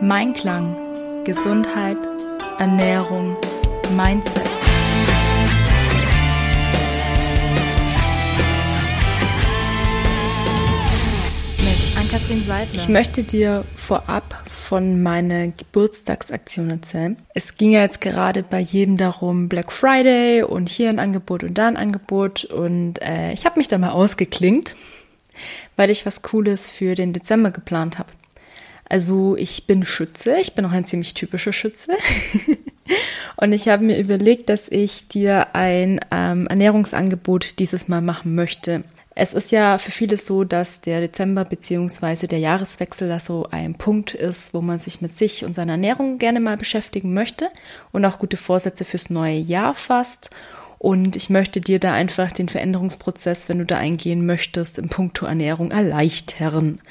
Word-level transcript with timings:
Mein 0.00 0.34
Klang, 0.34 0.76
Gesundheit, 1.24 1.96
Ernährung, 2.58 3.36
Mindset. 3.96 4.42
Mit 11.58 11.96
Ann-Kathrin 11.96 12.44
Seidler. 12.44 12.74
Ich 12.74 12.88
möchte 12.88 13.22
dir 13.22 13.64
vorab 13.76 14.42
von 14.50 15.02
meiner 15.02 15.48
Geburtstagsaktion 15.48 16.70
erzählen. 16.70 17.16
Es 17.34 17.56
ging 17.56 17.70
ja 17.70 17.80
jetzt 17.82 18.00
gerade 18.00 18.42
bei 18.42 18.58
jedem 18.58 18.96
darum, 18.96 19.48
Black 19.48 19.70
Friday 19.70 20.42
und 20.42 20.68
hier 20.68 20.88
ein 20.88 20.98
Angebot 20.98 21.44
und 21.44 21.58
da 21.58 21.68
ein 21.68 21.76
Angebot 21.76 22.44
und 22.44 23.00
äh, 23.02 23.32
ich 23.32 23.44
habe 23.44 23.60
mich 23.60 23.68
da 23.68 23.78
mal 23.78 23.90
ausgeklingt, 23.90 24.74
weil 25.76 25.90
ich 25.90 26.06
was 26.06 26.22
Cooles 26.22 26.68
für 26.68 26.94
den 26.94 27.12
Dezember 27.12 27.50
geplant 27.50 27.98
habe. 27.98 28.10
Also 28.92 29.38
ich 29.38 29.66
bin 29.66 29.86
Schütze, 29.86 30.36
ich 30.36 30.52
bin 30.52 30.66
auch 30.66 30.70
ein 30.70 30.84
ziemlich 30.84 31.14
typischer 31.14 31.54
Schütze. 31.54 31.92
und 33.36 33.54
ich 33.54 33.68
habe 33.68 33.82
mir 33.82 33.98
überlegt, 33.98 34.50
dass 34.50 34.68
ich 34.68 35.08
dir 35.08 35.54
ein 35.54 35.98
ähm, 36.10 36.46
Ernährungsangebot 36.46 37.58
dieses 37.58 37.88
Mal 37.88 38.02
machen 38.02 38.34
möchte. 38.34 38.84
Es 39.14 39.32
ist 39.32 39.50
ja 39.50 39.78
für 39.78 39.92
viele 39.92 40.18
so, 40.18 40.44
dass 40.44 40.82
der 40.82 41.00
Dezember 41.00 41.46
beziehungsweise 41.46 42.28
der 42.28 42.40
Jahreswechsel 42.40 43.08
da 43.08 43.18
so 43.18 43.46
ein 43.50 43.76
Punkt 43.76 44.12
ist, 44.12 44.52
wo 44.52 44.60
man 44.60 44.78
sich 44.78 45.00
mit 45.00 45.16
sich 45.16 45.46
und 45.46 45.54
seiner 45.54 45.72
Ernährung 45.72 46.18
gerne 46.18 46.40
mal 46.40 46.58
beschäftigen 46.58 47.14
möchte 47.14 47.48
und 47.92 48.04
auch 48.04 48.18
gute 48.18 48.36
Vorsätze 48.36 48.84
fürs 48.84 49.08
neue 49.08 49.38
Jahr 49.38 49.74
fasst. 49.74 50.28
Und 50.78 51.16
ich 51.16 51.30
möchte 51.30 51.62
dir 51.62 51.78
da 51.78 51.94
einfach 51.94 52.30
den 52.30 52.50
Veränderungsprozess, 52.50 53.48
wenn 53.48 53.58
du 53.58 53.64
da 53.64 53.78
eingehen 53.78 54.26
möchtest, 54.26 54.78
im 54.78 54.90
Punkto 54.90 55.24
Ernährung 55.24 55.70
erleichtern. 55.70 56.82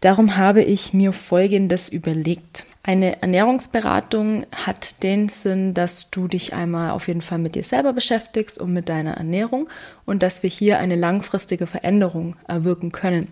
Darum 0.00 0.36
habe 0.36 0.62
ich 0.62 0.92
mir 0.92 1.12
Folgendes 1.12 1.88
überlegt. 1.88 2.64
Eine 2.82 3.22
Ernährungsberatung 3.22 4.44
hat 4.54 5.02
den 5.02 5.30
Sinn, 5.30 5.72
dass 5.72 6.10
du 6.10 6.28
dich 6.28 6.52
einmal 6.52 6.90
auf 6.90 7.08
jeden 7.08 7.22
Fall 7.22 7.38
mit 7.38 7.54
dir 7.54 7.62
selber 7.62 7.94
beschäftigst 7.94 8.60
und 8.60 8.74
mit 8.74 8.90
deiner 8.90 9.14
Ernährung 9.14 9.70
und 10.04 10.22
dass 10.22 10.42
wir 10.42 10.50
hier 10.50 10.78
eine 10.78 10.96
langfristige 10.96 11.66
Veränderung 11.66 12.36
erwirken 12.46 12.92
können. 12.92 13.28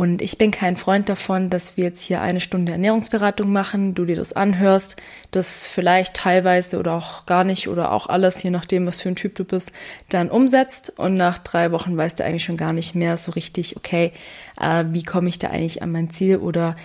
Und 0.00 0.22
ich 0.22 0.38
bin 0.38 0.50
kein 0.50 0.78
Freund 0.78 1.10
davon, 1.10 1.50
dass 1.50 1.76
wir 1.76 1.84
jetzt 1.84 2.00
hier 2.00 2.22
eine 2.22 2.40
Stunde 2.40 2.72
Ernährungsberatung 2.72 3.52
machen, 3.52 3.92
du 3.92 4.06
dir 4.06 4.16
das 4.16 4.32
anhörst, 4.32 4.96
das 5.30 5.66
vielleicht 5.66 6.14
teilweise 6.14 6.78
oder 6.78 6.94
auch 6.94 7.26
gar 7.26 7.44
nicht 7.44 7.68
oder 7.68 7.92
auch 7.92 8.06
alles, 8.06 8.42
je 8.42 8.48
nachdem, 8.48 8.86
was 8.86 9.02
für 9.02 9.10
ein 9.10 9.16
Typ 9.16 9.34
du 9.34 9.44
bist, 9.44 9.72
dann 10.08 10.30
umsetzt 10.30 10.94
und 10.96 11.18
nach 11.18 11.36
drei 11.36 11.70
Wochen 11.70 11.98
weißt 11.98 12.18
du 12.18 12.24
eigentlich 12.24 12.44
schon 12.44 12.56
gar 12.56 12.72
nicht 12.72 12.94
mehr 12.94 13.18
so 13.18 13.32
richtig, 13.32 13.76
okay, 13.76 14.12
äh, 14.58 14.86
wie 14.88 15.02
komme 15.02 15.28
ich 15.28 15.38
da 15.38 15.48
eigentlich 15.48 15.82
an 15.82 15.92
mein 15.92 16.08
Ziel 16.08 16.38
oder 16.38 16.76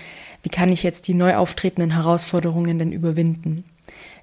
wie 0.43 0.49
kann 0.49 0.69
ich 0.69 0.83
jetzt 0.83 1.08
die 1.08 1.13
neu 1.13 1.38
auftretenden 1.38 1.91
Herausforderungen 1.91 2.80
denn 2.80 2.91
überwinden. 2.91 3.63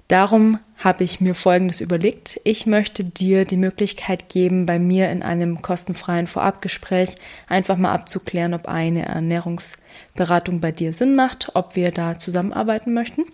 Darum 0.07 0.59
habe 0.77 1.03
ich 1.03 1.21
mir 1.21 1.33
Folgendes 1.33 1.79
überlegt. 1.79 2.39
Ich 2.43 2.65
möchte 2.65 3.03
dir 3.03 3.45
die 3.45 3.57
Möglichkeit 3.57 4.27
geben, 4.27 4.65
bei 4.65 4.77
mir 4.77 5.09
in 5.09 5.23
einem 5.23 5.61
kostenfreien 5.61 6.27
Vorabgespräch 6.27 7.15
einfach 7.47 7.77
mal 7.77 7.93
abzuklären, 7.93 8.53
ob 8.53 8.67
eine 8.67 9.05
Ernährungsberatung 9.05 10.59
bei 10.59 10.71
dir 10.71 10.93
Sinn 10.93 11.15
macht, 11.15 11.51
ob 11.53 11.75
wir 11.75 11.91
da 11.91 12.19
zusammenarbeiten 12.19 12.93
möchten. 12.93 13.25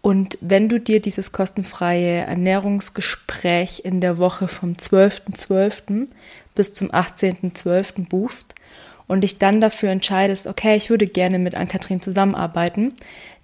Und 0.00 0.36
wenn 0.42 0.68
du 0.68 0.78
dir 0.80 1.00
dieses 1.00 1.32
kostenfreie 1.32 2.26
Ernährungsgespräch 2.26 3.82
in 3.84 4.02
der 4.02 4.18
Woche 4.18 4.48
vom 4.48 4.74
12.12. 4.74 5.46
.12. 5.48 6.08
bis 6.54 6.74
zum 6.74 6.90
18.12. 6.90 8.08
buchst 8.08 8.54
und 9.06 9.22
dich 9.22 9.38
dann 9.38 9.62
dafür 9.62 9.90
entscheidest, 9.90 10.46
okay, 10.46 10.76
ich 10.76 10.90
würde 10.90 11.06
gerne 11.06 11.38
mit 11.38 11.54
Ann-Kathrin 11.54 12.02
zusammenarbeiten, 12.02 12.94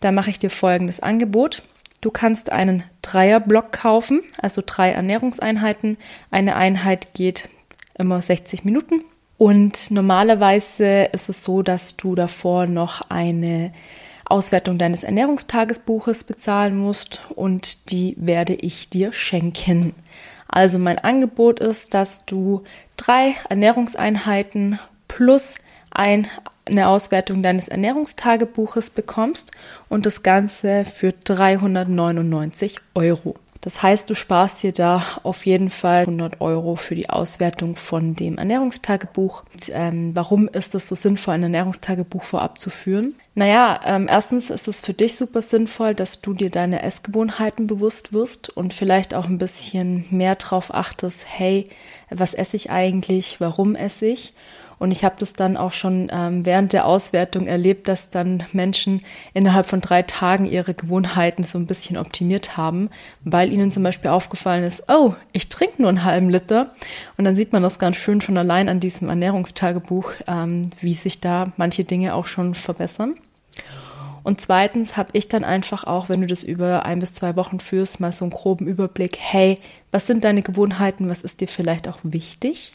dann 0.01 0.15
mache 0.15 0.29
ich 0.29 0.39
dir 0.39 0.51
folgendes 0.51 1.01
Angebot. 1.01 1.63
Du 2.01 2.11
kannst 2.11 2.51
einen 2.51 2.83
Dreierblock 3.03 3.73
kaufen, 3.73 4.23
also 4.39 4.63
drei 4.65 4.91
Ernährungseinheiten. 4.93 5.99
Eine 6.31 6.57
Einheit 6.57 7.13
geht 7.15 7.49
immer 7.99 8.23
60 8.23 8.65
Minuten. 8.65 9.05
Und 9.37 9.91
normalerweise 9.91 11.05
ist 11.13 11.29
es 11.29 11.45
so, 11.45 11.63
dass 11.63 11.97
du 11.97 12.15
davor 12.15 12.67
noch 12.67 13.03
eine 13.11 13.73
Auswertung 14.25 14.79
deines 14.79 15.03
Ernährungstagesbuches 15.03 16.25
bezahlen 16.25 16.77
musst 16.77 17.21
und 17.35 17.91
die 17.91 18.15
werde 18.19 18.55
ich 18.55 18.89
dir 18.89 19.13
schenken. 19.13 19.95
Also 20.47 20.79
mein 20.79 20.99
Angebot 20.99 21.61
ist, 21.61 21.95
dass 21.95 22.27
du 22.27 22.63
drei 22.97 23.35
Ernährungseinheiten 23.49 24.79
plus 25.09 25.57
ein 25.91 26.29
eine 26.65 26.89
Auswertung 26.89 27.43
deines 27.43 27.69
Ernährungstagebuches 27.69 28.91
bekommst 28.91 29.51
und 29.89 30.07
das 30.07 30.23
Ganze 30.23 30.85
für 30.85 31.13
399 31.13 32.77
Euro. 32.95 33.37
Das 33.63 33.83
heißt, 33.83 34.09
du 34.09 34.15
sparst 34.15 34.63
dir 34.63 34.73
da 34.73 35.05
auf 35.23 35.45
jeden 35.45 35.69
Fall 35.69 36.01
100 36.03 36.41
Euro 36.41 36.77
für 36.77 36.95
die 36.95 37.11
Auswertung 37.11 37.77
von 37.77 38.15
dem 38.15 38.39
Ernährungstagebuch. 38.39 39.45
Und, 39.53 39.71
ähm, 39.75 40.17
warum 40.17 40.49
ist 40.49 40.75
es 40.75 40.89
so 40.89 40.95
sinnvoll, 40.95 41.35
ein 41.35 41.43
Ernährungstagebuch 41.43 42.25
vorab 42.25 42.59
zu 42.59 42.71
führen? 42.71 43.17
Naja, 43.35 43.81
ähm, 43.85 44.09
erstens 44.09 44.49
ist 44.49 44.67
es 44.67 44.81
für 44.81 44.95
dich 44.95 45.15
super 45.15 45.43
sinnvoll, 45.43 45.95
dass 45.95 46.23
du 46.23 46.33
dir 46.33 46.49
deine 46.49 46.83
Essgewohnheiten 46.83 47.67
bewusst 47.67 48.15
wirst 48.15 48.49
und 48.49 48.73
vielleicht 48.73 49.13
auch 49.13 49.27
ein 49.27 49.39
bisschen 49.39 50.07
mehr 50.11 50.37
drauf 50.37 50.73
achtest, 50.73 51.25
hey, 51.27 51.69
was 52.09 52.33
esse 52.33 52.57
ich 52.57 52.71
eigentlich, 52.71 53.41
warum 53.41 53.75
esse 53.75 54.07
ich? 54.07 54.33
Und 54.81 54.93
ich 54.93 55.05
habe 55.05 55.17
das 55.19 55.35
dann 55.35 55.59
auch 55.59 55.75
schon 55.75 56.09
ähm, 56.11 56.47
während 56.47 56.73
der 56.73 56.87
Auswertung 56.87 57.47
erlebt, 57.47 57.87
dass 57.87 58.09
dann 58.09 58.45
Menschen 58.55 59.03
innerhalb 59.35 59.67
von 59.67 59.83
drei 59.83 60.01
Tagen 60.01 60.47
ihre 60.47 60.73
Gewohnheiten 60.73 61.45
so 61.45 61.59
ein 61.59 61.67
bisschen 61.67 61.99
optimiert 61.99 62.57
haben, 62.57 62.89
weil 63.23 63.53
ihnen 63.53 63.71
zum 63.71 63.83
Beispiel 63.83 64.11
aufgefallen 64.11 64.65
ist, 64.65 64.85
oh, 64.89 65.13
ich 65.33 65.51
trinke 65.51 65.83
nur 65.83 65.91
einen 65.91 66.05
halben 66.05 66.31
Liter. 66.31 66.75
Und 67.19 67.27
dann 67.27 67.37
sieht 67.37 67.53
man 67.53 67.63
das 67.63 67.79
ganz 67.79 67.99
schön 67.99 68.23
schon 68.23 68.39
allein 68.39 68.71
an 68.71 68.81
diesem 68.81 69.11
Ernährungstagebuch, 69.11 70.13
ähm, 70.27 70.71
wie 70.81 70.95
sich 70.95 71.21
da 71.21 71.53
manche 71.59 71.85
Dinge 71.85 72.15
auch 72.15 72.27
schon 72.27 72.55
verbessern. 72.55 73.17
Und 74.23 74.41
zweitens 74.41 74.97
habe 74.97 75.11
ich 75.13 75.29
dann 75.29 75.45
einfach 75.45 75.85
auch, 75.85 76.09
wenn 76.09 76.23
du 76.23 76.27
das 76.27 76.43
über 76.43 76.87
ein 76.87 77.01
bis 77.01 77.13
zwei 77.13 77.37
Wochen 77.37 77.61
führst, 77.61 78.01
mal 78.01 78.13
so 78.13 78.25
einen 78.25 78.33
groben 78.33 78.67
Überblick, 78.67 79.19
hey, 79.21 79.59
was 79.93 80.07
sind 80.07 80.25
deine 80.25 80.41
Gewohnheiten, 80.41 81.11
was 81.11 81.21
ist 81.21 81.43
dir 81.43 81.49
vielleicht 81.49 81.87
auch 81.87 81.99
wichtig? 82.03 82.73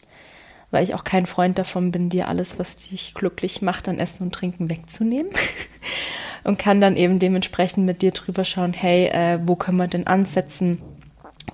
Weil 0.72 0.84
ich 0.84 0.94
auch 0.94 1.04
kein 1.04 1.26
Freund 1.26 1.58
davon 1.58 1.92
bin, 1.92 2.10
dir 2.10 2.28
alles, 2.28 2.60
was 2.60 2.78
dich 2.78 3.14
glücklich 3.14 3.62
macht, 3.62 3.88
an 3.88 4.00
Essen 4.00 4.24
und 4.24 4.34
Trinken 4.34 4.70
wegzunehmen. 4.70 5.32
und 6.46 6.60
kann 6.60 6.80
dann 6.80 6.96
eben 6.96 7.20
dementsprechend 7.20 7.86
mit 7.86 8.02
dir 8.02 8.12
drüber 8.12 8.46
schauen, 8.46 8.74
hey, 8.74 9.08
äh, 9.08 9.40
wo 9.46 9.56
können 9.56 9.78
wir 9.78 9.88
denn 9.88 10.08
ansetzen? 10.08 10.82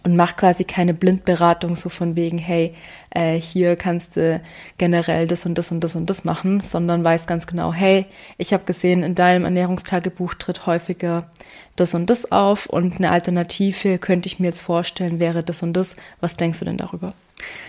Und 0.03 0.15
mach 0.15 0.35
quasi 0.35 0.63
keine 0.63 0.93
Blindberatung 0.93 1.75
so 1.75 1.89
von 1.89 2.15
wegen, 2.15 2.37
hey, 2.37 2.73
äh, 3.11 3.35
hier 3.35 3.75
kannst 3.75 4.15
du 4.15 4.41
generell 4.77 5.27
das 5.27 5.45
und 5.45 5.57
das 5.57 5.71
und 5.71 5.83
das 5.83 5.95
und 5.95 6.09
das 6.09 6.23
machen, 6.23 6.59
sondern 6.59 7.03
weiß 7.03 7.27
ganz 7.27 7.45
genau, 7.45 7.71
hey, 7.71 8.05
ich 8.37 8.53
habe 8.53 8.63
gesehen, 8.63 9.03
in 9.03 9.15
deinem 9.15 9.45
Ernährungstagebuch 9.45 10.33
tritt 10.33 10.65
häufiger 10.65 11.29
das 11.75 11.93
und 11.93 12.09
das 12.09 12.31
auf 12.31 12.65
und 12.65 12.97
eine 12.97 13.11
Alternative 13.11 13.97
könnte 13.97 14.27
ich 14.27 14.39
mir 14.39 14.47
jetzt 14.47 14.61
vorstellen, 14.61 15.19
wäre 15.19 15.43
das 15.43 15.63
und 15.63 15.73
das. 15.73 15.95
Was 16.19 16.35
denkst 16.35 16.59
du 16.59 16.65
denn 16.65 16.77
darüber? 16.77 17.13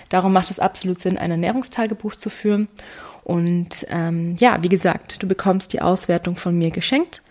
Darum 0.09 0.33
macht 0.33 0.51
es 0.51 0.59
absolut 0.59 1.01
Sinn, 1.01 1.19
ein 1.19 1.31
Ernährungstagebuch 1.31 2.17
zu 2.17 2.31
führen. 2.31 2.69
Und 3.25 3.87
ähm, 3.89 4.37
ja, 4.39 4.63
wie 4.63 4.69
gesagt, 4.69 5.23
du 5.23 5.29
bekommst 5.29 5.73
die 5.73 5.81
Auswertung 5.83 6.37
von 6.37 6.57
mir 6.57 6.71
geschenkt. 6.71 7.23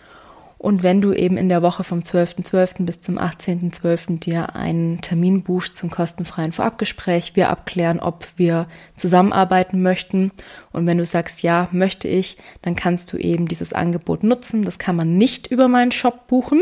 Und 0.62 0.84
wenn 0.84 1.02
du 1.02 1.12
eben 1.12 1.38
in 1.38 1.50
der 1.50 1.64
Woche 1.64 1.84
vom 1.84 2.02
12.12. 2.02 2.46
.12. 2.46 2.86
bis 2.86 3.02
zum 3.02 3.18
18.12. 3.18 4.20
dir 4.20 4.56
einen 4.56 5.02
Termin 5.02 5.42
buchst 5.42 5.76
zum 5.76 5.90
kostenfreien 5.90 6.52
Vorabgespräch, 6.52 7.36
wir 7.36 7.50
abklären, 7.50 8.00
ob 8.00 8.28
wir 8.38 8.68
zusammenarbeiten 8.96 9.82
möchten. 9.82 10.32
Und 10.72 10.86
wenn 10.86 11.00
du 11.00 11.06
sagst, 11.08 11.42
ja, 11.42 11.68
möchte 11.72 12.08
ich, 12.08 12.38
dann 12.62 12.76
kannst 12.76 13.12
du 13.12 13.18
eben 13.18 13.48
dieses 13.48 13.74
Angebot 13.74 14.22
nutzen. 14.22 14.64
Das 14.64 14.78
kann 14.78 14.96
man 14.96 15.18
nicht 15.18 15.48
über 15.48 15.68
meinen 15.68 15.92
Shop 15.92 16.28
buchen, 16.28 16.62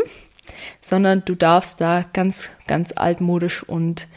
sondern 0.81 1.23
du 1.25 1.35
darfst 1.35 1.81
da 1.81 2.05
ganz, 2.13 2.47
ganz 2.67 2.93
altmodisch 2.95 3.63
und 3.63 4.07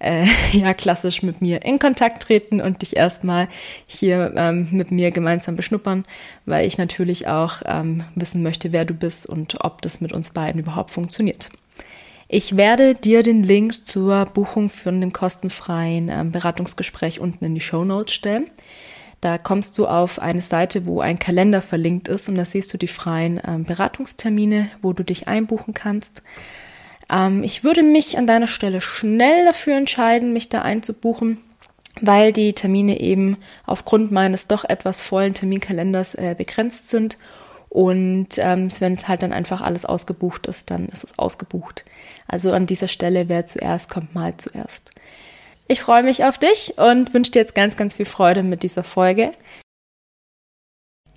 äh, 0.00 0.26
ja 0.52 0.74
klassisch 0.74 1.22
mit 1.22 1.40
mir 1.40 1.64
in 1.64 1.78
Kontakt 1.78 2.24
treten 2.24 2.60
und 2.60 2.82
dich 2.82 2.96
erstmal 2.96 3.48
hier 3.86 4.32
ähm, 4.36 4.68
mit 4.72 4.90
mir 4.90 5.10
gemeinsam 5.12 5.56
beschnuppern, 5.56 6.04
weil 6.46 6.66
ich 6.66 6.78
natürlich 6.78 7.28
auch 7.28 7.62
ähm, 7.64 8.02
wissen 8.14 8.42
möchte, 8.42 8.72
wer 8.72 8.84
du 8.84 8.94
bist 8.94 9.26
und 9.26 9.64
ob 9.64 9.82
das 9.82 10.00
mit 10.00 10.12
uns 10.12 10.30
beiden 10.30 10.60
überhaupt 10.60 10.90
funktioniert. 10.90 11.50
Ich 12.28 12.56
werde 12.56 12.94
dir 12.94 13.22
den 13.24 13.42
Link 13.42 13.86
zur 13.86 14.24
Buchung 14.26 14.68
für 14.68 14.90
ein 14.90 15.12
kostenfreien 15.12 16.08
ähm, 16.08 16.30
Beratungsgespräch 16.30 17.18
unten 17.18 17.44
in 17.44 17.54
die 17.54 17.60
Show 17.60 17.84
Notes 17.84 18.14
stellen. 18.14 18.46
Da 19.20 19.36
kommst 19.36 19.76
du 19.76 19.86
auf 19.86 20.18
eine 20.20 20.40
Seite, 20.40 20.86
wo 20.86 21.00
ein 21.00 21.18
Kalender 21.18 21.60
verlinkt 21.60 22.08
ist 22.08 22.28
und 22.28 22.36
da 22.36 22.44
siehst 22.44 22.72
du 22.72 22.78
die 22.78 22.86
freien 22.86 23.40
ähm, 23.46 23.64
Beratungstermine, 23.64 24.70
wo 24.80 24.92
du 24.92 25.02
dich 25.02 25.28
einbuchen 25.28 25.74
kannst. 25.74 26.22
Ähm, 27.10 27.42
ich 27.42 27.64
würde 27.64 27.82
mich 27.82 28.16
an 28.16 28.26
deiner 28.26 28.46
Stelle 28.46 28.80
schnell 28.80 29.44
dafür 29.44 29.76
entscheiden, 29.76 30.32
mich 30.32 30.48
da 30.48 30.62
einzubuchen, 30.62 31.38
weil 32.00 32.32
die 32.32 32.52
Termine 32.52 33.00
eben 33.00 33.36
aufgrund 33.66 34.12
meines 34.12 34.46
doch 34.46 34.64
etwas 34.64 35.00
vollen 35.00 35.34
Terminkalenders 35.34 36.14
äh, 36.14 36.34
begrenzt 36.36 36.88
sind. 36.88 37.18
Und 37.68 38.38
ähm, 38.38 38.68
wenn 38.80 38.94
es 38.94 39.06
halt 39.06 39.22
dann 39.22 39.32
einfach 39.32 39.60
alles 39.60 39.84
ausgebucht 39.84 40.46
ist, 40.46 40.70
dann 40.70 40.88
ist 40.88 41.04
es 41.04 41.18
ausgebucht. 41.18 41.84
Also 42.26 42.52
an 42.52 42.66
dieser 42.66 42.88
Stelle, 42.88 43.28
wer 43.28 43.46
zuerst 43.46 43.90
kommt, 43.90 44.14
mal 44.14 44.36
zuerst. 44.36 44.90
Ich 45.68 45.80
freue 45.80 46.02
mich 46.02 46.24
auf 46.24 46.36
dich 46.36 46.78
und 46.78 47.14
wünsche 47.14 47.30
dir 47.30 47.42
jetzt 47.42 47.54
ganz, 47.54 47.76
ganz 47.76 47.94
viel 47.94 48.06
Freude 48.06 48.42
mit 48.42 48.64
dieser 48.64 48.82
Folge. 48.82 49.32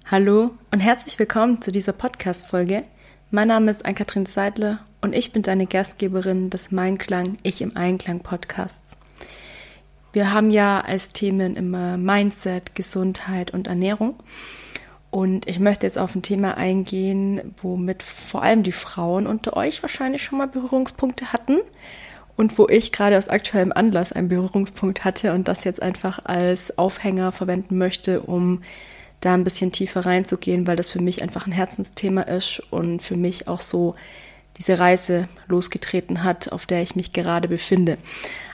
Hallo 0.06 0.52
und 0.72 0.80
herzlich 0.80 1.18
willkommen 1.18 1.60
zu 1.64 1.72
dieser 1.72 1.94
Podcast-Folge. 1.94 2.84
Mein 3.32 3.48
Name 3.48 3.72
ist 3.72 3.84
Ann-Kathrin 3.84 4.28
Seidler 4.28 4.86
und 5.04 5.14
ich 5.14 5.34
bin 5.34 5.42
deine 5.42 5.68
Gastgeberin 5.68 6.50
des 6.50 6.72
Mein 6.72 6.98
Klang, 6.98 7.38
Ich 7.44 7.62
im 7.62 7.76
Einklang 7.76 8.22
Podcasts. 8.22 8.98
Wir 10.14 10.34
haben 10.34 10.50
ja 10.50 10.80
als 10.80 11.12
Themen 11.12 11.58
immer 11.58 11.98
Mindset, 11.98 12.74
Gesundheit 12.74 13.52
und 13.52 13.68
Ernährung. 13.68 14.16
Und 15.12 15.46
ich 15.50 15.60
möchte 15.60 15.86
jetzt 15.86 15.98
auf 15.98 16.16
ein 16.16 16.22
Thema 16.22 16.56
eingehen, 16.56 17.54
womit 17.62 18.02
vor 18.02 18.44
allem 18.44 18.64
die 18.64 18.72
Frauen 18.72 19.28
unter 19.28 19.58
euch 19.58 19.84
wahrscheinlich 19.84 20.24
schon 20.24 20.38
mal 20.38 20.48
Berührungspunkte 20.48 21.34
hatten 21.34 21.60
und 22.38 22.58
wo 22.58 22.70
ich 22.70 22.94
gerade 22.94 23.18
aus 23.18 23.28
aktuellem 23.28 23.74
Anlass 23.74 24.14
einen 24.14 24.30
Berührungspunkt 24.30 25.04
hatte 25.04 25.34
und 25.34 25.50
das 25.50 25.66
jetzt 25.66 25.82
einfach 25.82 26.24
als 26.24 26.78
Aufhänger 26.78 27.34
verwenden 27.34 27.78
möchte, 27.78 28.22
um 28.22 28.64
da 29.20 29.34
ein 29.34 29.44
bisschen 29.44 29.74
tiefer 29.74 30.06
reinzugehen, 30.06 30.66
weil 30.66 30.78
das 30.78 30.88
für 30.88 31.02
mich 31.02 31.22
einfach 31.22 31.46
ein 31.46 31.52
Herzensthema 31.52 32.22
ist 32.22 32.62
und 32.72 33.04
für 33.04 33.18
mich 33.18 33.50
auch 33.50 33.62
so 33.62 33.96
diese 34.58 34.80
Reise 34.80 35.28
losgetreten 35.48 36.24
hat, 36.24 36.52
auf 36.52 36.66
der 36.66 36.82
ich 36.82 36.96
mich 36.96 37.14
gerade 37.14 37.48
befinde. 37.48 37.98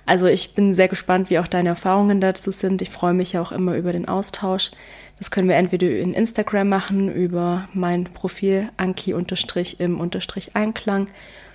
Also 0.06 0.26
ich 0.26 0.56
bin 0.56 0.74
sehr 0.74 0.88
gespannt, 0.88 1.30
wie 1.30 1.40
auch 1.40 1.48
deine 1.48 1.70
Erfahrungen 1.70 2.20
dazu 2.20 2.52
sind. 2.52 2.82
Ich 2.82 2.90
freue 2.90 3.14
mich 3.14 3.34
ja 3.34 3.42
auch 3.42 3.52
immer 3.52 3.76
über 3.76 3.94
den 3.94 4.08
Austausch. 4.08 4.72
Das 5.20 5.30
können 5.32 5.50
wir 5.50 5.58
entweder 5.58 5.88
in 5.88 6.14
Instagram 6.14 6.70
machen, 6.70 7.14
über 7.14 7.68
mein 7.74 8.06
Profil 8.06 8.70
anki-im-einklang. 8.78 11.08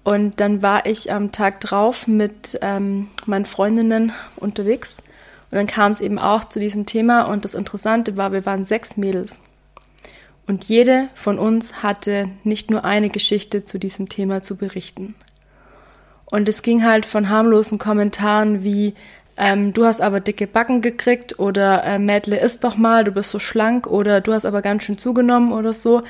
Und 0.04 0.40
dann 0.40 0.62
war 0.62 0.86
ich 0.86 1.12
am 1.12 1.32
Tag 1.32 1.60
drauf 1.60 2.08
mit 2.08 2.58
ähm, 2.62 3.08
meinen 3.26 3.44
Freundinnen 3.44 4.12
unterwegs 4.36 4.96
und 5.50 5.56
dann 5.56 5.66
kam 5.66 5.92
es 5.92 6.00
eben 6.00 6.18
auch 6.18 6.44
zu 6.44 6.60
diesem 6.60 6.86
Thema 6.86 7.22
und 7.24 7.44
das 7.44 7.54
Interessante 7.54 8.16
war, 8.16 8.32
wir 8.32 8.44
waren 8.46 8.64
sechs 8.64 8.96
Mädels. 8.96 9.40
Und 10.48 10.64
jede 10.64 11.10
von 11.14 11.38
uns 11.38 11.82
hatte 11.82 12.30
nicht 12.42 12.70
nur 12.70 12.82
eine 12.82 13.10
Geschichte 13.10 13.66
zu 13.66 13.78
diesem 13.78 14.08
Thema 14.08 14.42
zu 14.42 14.56
berichten. 14.56 15.14
Und 16.24 16.48
es 16.48 16.62
ging 16.62 16.84
halt 16.84 17.04
von 17.04 17.28
harmlosen 17.28 17.76
Kommentaren 17.78 18.64
wie, 18.64 18.94
ähm, 19.36 19.74
du 19.74 19.84
hast 19.84 20.00
aber 20.00 20.20
dicke 20.20 20.46
Backen 20.46 20.80
gekriegt 20.80 21.38
oder 21.38 21.84
äh, 21.84 21.98
Mädle 21.98 22.40
isst 22.40 22.64
doch 22.64 22.78
mal, 22.78 23.04
du 23.04 23.12
bist 23.12 23.28
so 23.28 23.38
schlank 23.38 23.86
oder 23.86 24.22
du 24.22 24.32
hast 24.32 24.46
aber 24.46 24.62
ganz 24.62 24.84
schön 24.84 24.96
zugenommen 24.96 25.52
oder 25.52 25.74
so, 25.74 26.02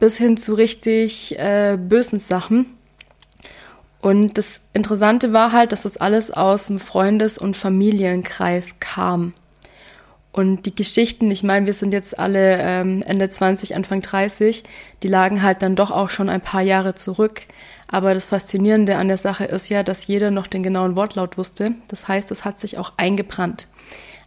bis 0.00 0.18
hin 0.18 0.36
zu 0.36 0.54
richtig 0.54 1.38
äh, 1.38 1.78
bösen 1.80 2.18
Sachen. 2.18 2.66
Und 4.00 4.38
das 4.38 4.60
Interessante 4.72 5.32
war 5.32 5.52
halt, 5.52 5.70
dass 5.70 5.82
das 5.82 5.98
alles 5.98 6.32
aus 6.32 6.66
dem 6.66 6.80
Freundes- 6.80 7.38
und 7.38 7.56
Familienkreis 7.56 8.80
kam. 8.80 9.34
Und 10.34 10.66
die 10.66 10.74
Geschichten, 10.74 11.30
ich 11.30 11.44
meine, 11.44 11.64
wir 11.64 11.74
sind 11.74 11.92
jetzt 11.92 12.18
alle 12.18 12.58
ähm, 12.58 13.04
Ende 13.06 13.30
20, 13.30 13.76
Anfang 13.76 14.02
30, 14.02 14.64
die 15.04 15.08
lagen 15.08 15.42
halt 15.42 15.62
dann 15.62 15.76
doch 15.76 15.92
auch 15.92 16.10
schon 16.10 16.28
ein 16.28 16.40
paar 16.40 16.60
Jahre 16.60 16.96
zurück. 16.96 17.42
Aber 17.86 18.14
das 18.14 18.24
Faszinierende 18.24 18.96
an 18.96 19.06
der 19.06 19.16
Sache 19.16 19.44
ist 19.44 19.68
ja, 19.68 19.84
dass 19.84 20.08
jeder 20.08 20.32
noch 20.32 20.48
den 20.48 20.64
genauen 20.64 20.96
Wortlaut 20.96 21.38
wusste. 21.38 21.74
Das 21.86 22.08
heißt, 22.08 22.32
es 22.32 22.44
hat 22.44 22.58
sich 22.58 22.78
auch 22.78 22.94
eingebrannt. 22.96 23.68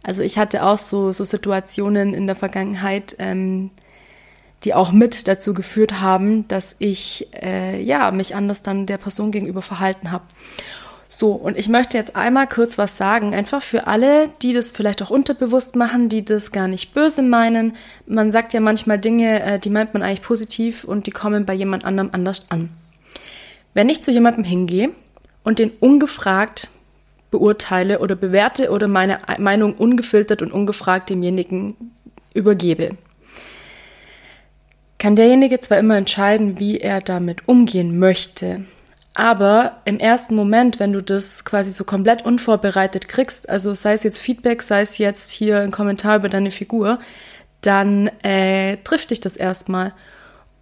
Also 0.02 0.22
ich 0.22 0.38
hatte 0.38 0.64
auch 0.64 0.78
so, 0.78 1.12
so 1.12 1.26
Situationen 1.26 2.14
in 2.14 2.26
der 2.26 2.36
Vergangenheit, 2.36 3.14
ähm, 3.18 3.68
die 4.64 4.72
auch 4.72 4.92
mit 4.92 5.28
dazu 5.28 5.52
geführt 5.52 6.00
haben, 6.00 6.48
dass 6.48 6.74
ich 6.78 7.28
äh, 7.34 7.82
ja 7.82 8.10
mich 8.12 8.34
anders 8.34 8.62
dann 8.62 8.86
der 8.86 8.96
Person 8.96 9.30
gegenüber 9.30 9.60
verhalten 9.60 10.10
habe. 10.10 10.24
So, 11.10 11.32
und 11.32 11.58
ich 11.58 11.70
möchte 11.70 11.96
jetzt 11.96 12.16
einmal 12.16 12.46
kurz 12.46 12.76
was 12.76 12.98
sagen, 12.98 13.34
einfach 13.34 13.62
für 13.62 13.86
alle, 13.86 14.28
die 14.42 14.52
das 14.52 14.72
vielleicht 14.72 15.02
auch 15.02 15.08
unterbewusst 15.08 15.74
machen, 15.74 16.10
die 16.10 16.22
das 16.22 16.52
gar 16.52 16.68
nicht 16.68 16.92
böse 16.92 17.22
meinen. 17.22 17.76
Man 18.06 18.30
sagt 18.30 18.52
ja 18.52 18.60
manchmal 18.60 18.98
Dinge, 18.98 19.42
äh, 19.42 19.58
die 19.58 19.70
meint 19.70 19.94
man 19.94 20.02
eigentlich 20.02 20.20
positiv 20.20 20.84
und 20.84 21.06
die 21.06 21.10
kommen 21.10 21.46
bei 21.46 21.54
jemand 21.54 21.86
anderem 21.86 22.10
anders 22.12 22.46
an. 22.50 22.68
Wenn 23.72 23.88
ich 23.88 24.02
zu 24.02 24.10
jemandem 24.10 24.44
hingehe 24.44 24.90
und 25.44 25.58
den 25.58 25.70
ungefragt 25.80 26.68
beurteile 27.30 28.00
oder 28.00 28.14
bewerte 28.14 28.70
oder 28.70 28.86
meine 28.86 29.20
Meinung 29.38 29.74
ungefiltert 29.74 30.42
und 30.42 30.52
ungefragt 30.52 31.08
demjenigen 31.08 31.74
übergebe, 32.34 32.90
kann 34.98 35.16
derjenige 35.16 35.60
zwar 35.60 35.78
immer 35.78 35.96
entscheiden, 35.96 36.58
wie 36.58 36.78
er 36.78 37.00
damit 37.00 37.48
umgehen 37.48 37.98
möchte. 37.98 38.64
Aber 39.14 39.78
im 39.84 39.98
ersten 39.98 40.34
Moment, 40.34 40.78
wenn 40.78 40.92
du 40.92 41.02
das 41.02 41.44
quasi 41.44 41.72
so 41.72 41.84
komplett 41.84 42.24
unvorbereitet 42.24 43.08
kriegst, 43.08 43.48
also 43.48 43.74
sei 43.74 43.94
es 43.94 44.04
jetzt 44.04 44.18
Feedback, 44.20 44.62
sei 44.62 44.82
es 44.82 44.98
jetzt 44.98 45.30
hier 45.30 45.60
ein 45.60 45.72
Kommentar 45.72 46.16
über 46.16 46.28
deine 46.28 46.50
Figur, 46.50 47.00
dann 47.60 48.08
äh, 48.22 48.76
trifft 48.84 49.10
dich 49.10 49.20
das 49.20 49.36
erstmal. 49.36 49.92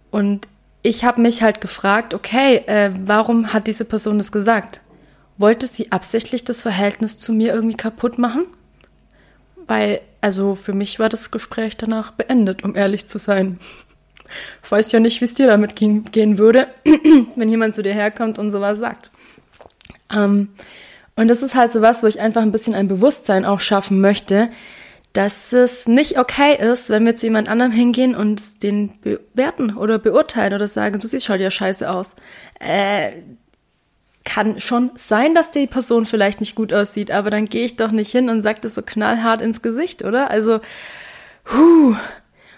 Und 0.09 0.47
ich 0.81 1.03
habe 1.03 1.21
mich 1.21 1.41
halt 1.43 1.61
gefragt, 1.61 2.13
okay, 2.13 2.63
äh, 2.65 2.91
warum 2.97 3.53
hat 3.53 3.67
diese 3.67 3.85
Person 3.85 4.17
das 4.17 4.31
gesagt? 4.31 4.81
Wollte 5.37 5.67
sie 5.67 5.91
absichtlich 5.91 6.43
das 6.43 6.61
Verhältnis 6.61 7.17
zu 7.19 7.33
mir 7.33 7.53
irgendwie 7.53 7.77
kaputt 7.77 8.17
machen? 8.17 8.47
Weil, 9.67 10.01
also 10.21 10.55
für 10.55 10.73
mich 10.73 10.97
war 10.97 11.09
das 11.09 11.29
Gespräch 11.29 11.77
danach 11.77 12.11
beendet, 12.11 12.63
um 12.63 12.75
ehrlich 12.75 13.05
zu 13.05 13.19
sein. 13.19 13.59
Ich 14.63 14.71
weiß 14.71 14.91
ja 14.91 14.99
nicht, 14.99 15.21
wie 15.21 15.25
es 15.25 15.33
dir 15.33 15.47
damit 15.47 15.75
gehen 15.75 16.37
würde, 16.37 16.67
wenn 17.35 17.49
jemand 17.49 17.75
zu 17.75 17.83
dir 17.83 17.93
herkommt 17.93 18.39
und 18.39 18.51
sowas 18.51 18.79
sagt. 18.79 19.11
Ähm, 20.13 20.49
Und 21.15 21.27
das 21.29 21.41
ist 21.41 21.55
halt 21.55 21.71
so 21.71 21.81
was, 21.81 22.03
wo 22.03 22.07
ich 22.07 22.19
einfach 22.19 22.43
ein 22.43 22.51
bisschen 22.51 22.75
ein 22.75 22.87
Bewusstsein 22.87 23.43
auch 23.43 23.59
schaffen 23.59 23.99
möchte, 24.01 24.49
dass 25.13 25.51
es 25.51 25.87
nicht 25.87 26.19
okay 26.19 26.55
ist, 26.55 26.91
wenn 26.91 27.03
wir 27.05 27.15
zu 27.15 27.25
jemand 27.25 27.49
anderem 27.49 27.71
hingehen 27.71 28.15
und 28.15 28.61
den 28.61 28.91
bewerten 29.01 29.75
oder 29.75 29.97
beurteilen 29.97 30.53
oder 30.53 30.67
sagen, 30.67 30.99
du 30.99 31.07
siehst 31.07 31.27
halt 31.29 31.41
ja 31.41 31.49
scheiße 31.49 31.89
aus. 31.89 32.13
Äh, 32.59 33.13
kann 34.25 34.59
schon 34.61 34.91
sein, 34.97 35.33
dass 35.33 35.49
die 35.51 35.65
Person 35.67 36.05
vielleicht 36.05 36.39
nicht 36.41 36.53
gut 36.53 36.71
aussieht, 36.73 37.09
aber 37.11 37.29
dann 37.31 37.45
gehe 37.45 37.65
ich 37.65 37.77
doch 37.77 37.91
nicht 37.91 38.11
hin 38.11 38.29
und 38.29 38.41
sage 38.43 38.59
das 38.61 38.75
so 38.75 38.81
knallhart 38.83 39.41
ins 39.41 39.61
Gesicht, 39.63 40.03
oder? 40.03 40.29
Also, 40.29 40.59
huh, 41.51 41.95